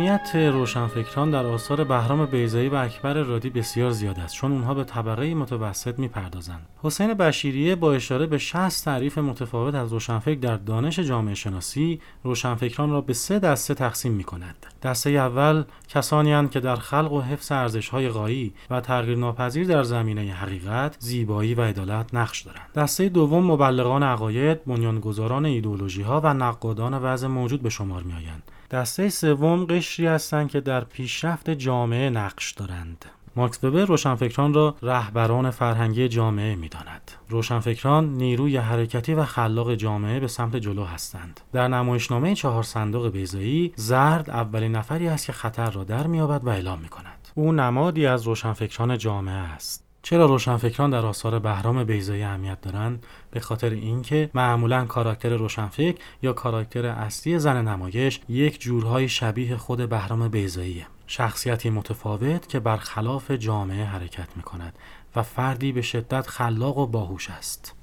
اهمیت 0.00 0.36
روشنفکران 0.36 1.30
در 1.30 1.46
آثار 1.46 1.84
بهرام 1.84 2.26
بیزایی 2.26 2.68
و 2.68 2.74
اکبر 2.74 3.14
رادی 3.14 3.50
بسیار 3.50 3.90
زیاد 3.90 4.20
است 4.20 4.34
چون 4.34 4.52
اونها 4.52 4.74
به 4.74 4.84
طبقه 4.84 5.34
متوسط 5.34 5.98
می‌پردازند 5.98 6.66
حسین 6.82 7.14
بشیریه 7.14 7.74
با 7.74 7.92
اشاره 7.92 8.26
به 8.26 8.38
60 8.38 8.84
تعریف 8.84 9.18
متفاوت 9.18 9.74
از 9.74 9.92
روشنفکر 9.92 10.38
در 10.40 10.56
دانش 10.56 10.98
جامعه 10.98 11.34
شناسی 11.34 12.00
روشنفکران 12.24 12.90
را 12.90 13.00
به 13.00 13.12
سه 13.12 13.38
دسته 13.38 13.74
تقسیم 13.74 14.12
می 14.12 14.24
کند 14.24 14.66
دسته 14.82 15.10
اول 15.10 15.64
کسانی 15.88 16.32
هستند 16.32 16.50
که 16.50 16.60
در 16.60 16.76
خلق 16.76 17.12
و 17.12 17.20
حفظ 17.20 17.52
ارزش‌های 17.52 18.08
غایی 18.08 18.54
و 18.70 18.80
تغییر 18.80 19.18
ناپذیر 19.18 19.66
در 19.66 19.82
زمینه 19.82 20.32
حقیقت، 20.32 20.96
زیبایی 20.98 21.54
و 21.54 21.62
عدالت 21.62 22.14
نقش 22.14 22.40
دارند. 22.42 22.72
دسته 22.74 23.08
دوم 23.08 23.44
مبلغان 23.50 24.02
عقاید، 24.02 24.64
بنیانگذاران 24.64 25.46
ایدئولوژی‌ها 25.46 26.20
و 26.24 26.34
نقادان 26.34 26.94
وضع 26.94 27.26
موجود 27.26 27.62
به 27.62 27.70
شمار 27.70 28.02
می‌آیند. 28.02 28.49
دسته 28.70 29.08
سوم 29.08 29.64
قشری 29.64 30.06
هستند 30.06 30.50
که 30.50 30.60
در 30.60 30.84
پیشرفت 30.84 31.50
جامعه 31.50 32.10
نقش 32.10 32.52
دارند. 32.52 33.04
مارکس 33.36 33.64
وبر 33.64 33.84
روشنفکران 33.84 34.54
را 34.54 34.76
رهبران 34.82 35.50
فرهنگی 35.50 36.08
جامعه 36.08 36.54
می‌داند. 36.54 37.10
روشنفکران 37.28 38.14
نیروی 38.14 38.56
حرکتی 38.56 39.14
و 39.14 39.24
خلاق 39.24 39.74
جامعه 39.74 40.20
به 40.20 40.28
سمت 40.28 40.56
جلو 40.56 40.84
هستند. 40.84 41.40
در 41.52 41.68
نمایشنامه 41.68 42.34
چهار 42.34 42.62
صندوق 42.62 43.08
بیزایی 43.08 43.72
زرد 43.76 44.30
اولین 44.30 44.76
نفری 44.76 45.08
است 45.08 45.26
که 45.26 45.32
خطر 45.32 45.70
را 45.70 45.84
در 45.84 46.06
میابد 46.06 46.44
و 46.44 46.48
اعلام 46.48 46.78
می 46.78 46.88
کند. 46.88 47.28
او 47.34 47.52
نمادی 47.52 48.06
از 48.06 48.22
روشنفکران 48.22 48.98
جامعه 48.98 49.34
است. 49.34 49.89
چرا 50.02 50.26
روشنفکران 50.26 50.90
در 50.90 51.06
آثار 51.06 51.38
بهرام 51.38 51.84
بیزایی 51.84 52.22
اهمیت 52.22 52.60
دارند؟ 52.60 53.06
به 53.30 53.40
خاطر 53.40 53.70
اینکه 53.70 54.30
معمولا 54.34 54.84
کاراکتر 54.84 55.28
روشنفکر 55.28 55.94
یا 56.22 56.32
کاراکتر 56.32 56.86
اصلی 56.86 57.38
زن 57.38 57.68
نمایش 57.68 58.20
یک 58.28 58.60
جورهای 58.60 59.08
شبیه 59.08 59.56
خود 59.56 59.88
بهرام 59.88 60.28
بیزاییه 60.28 60.86
شخصیتی 61.06 61.70
متفاوت 61.70 62.48
که 62.48 62.60
برخلاف 62.60 63.30
جامعه 63.30 63.84
حرکت 63.84 64.28
می 64.36 64.42
کند 64.42 64.74
و 65.16 65.22
فردی 65.22 65.72
به 65.72 65.82
شدت 65.82 66.26
خلاق 66.26 66.78
و 66.78 66.86
باهوش 66.86 67.30
است. 67.30 67.74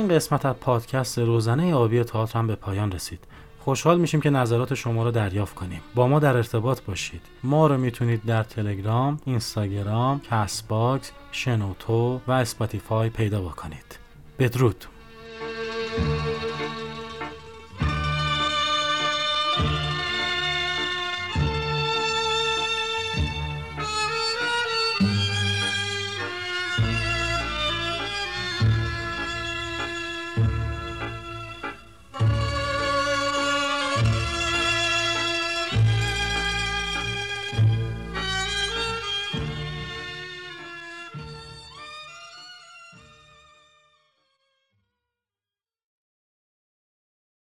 این 0.00 0.08
قسمت 0.08 0.46
از 0.46 0.54
پادکست 0.54 1.18
روزنه 1.18 1.74
آبی 1.74 2.04
تئاتر 2.04 2.38
هم 2.38 2.46
به 2.46 2.54
پایان 2.54 2.92
رسید. 2.92 3.24
خوشحال 3.58 4.00
میشیم 4.00 4.20
که 4.20 4.30
نظرات 4.30 4.74
شما 4.74 5.04
رو 5.04 5.10
دریافت 5.10 5.54
کنیم. 5.54 5.80
با 5.94 6.08
ما 6.08 6.18
در 6.18 6.36
ارتباط 6.36 6.80
باشید. 6.82 7.20
ما 7.42 7.66
رو 7.66 7.78
می‌تونید 7.78 8.24
در 8.24 8.42
تلگرام 8.42 9.20
اینستاگرام 9.24 10.20
کست 10.20 10.68
باکس 10.68 11.12
شنوتو 11.32 12.20
و 12.26 12.32
اسپاتیفای 12.32 13.08
پیدا 13.08 13.42
بکنید. 13.42 13.98
بدرود. 14.38 14.84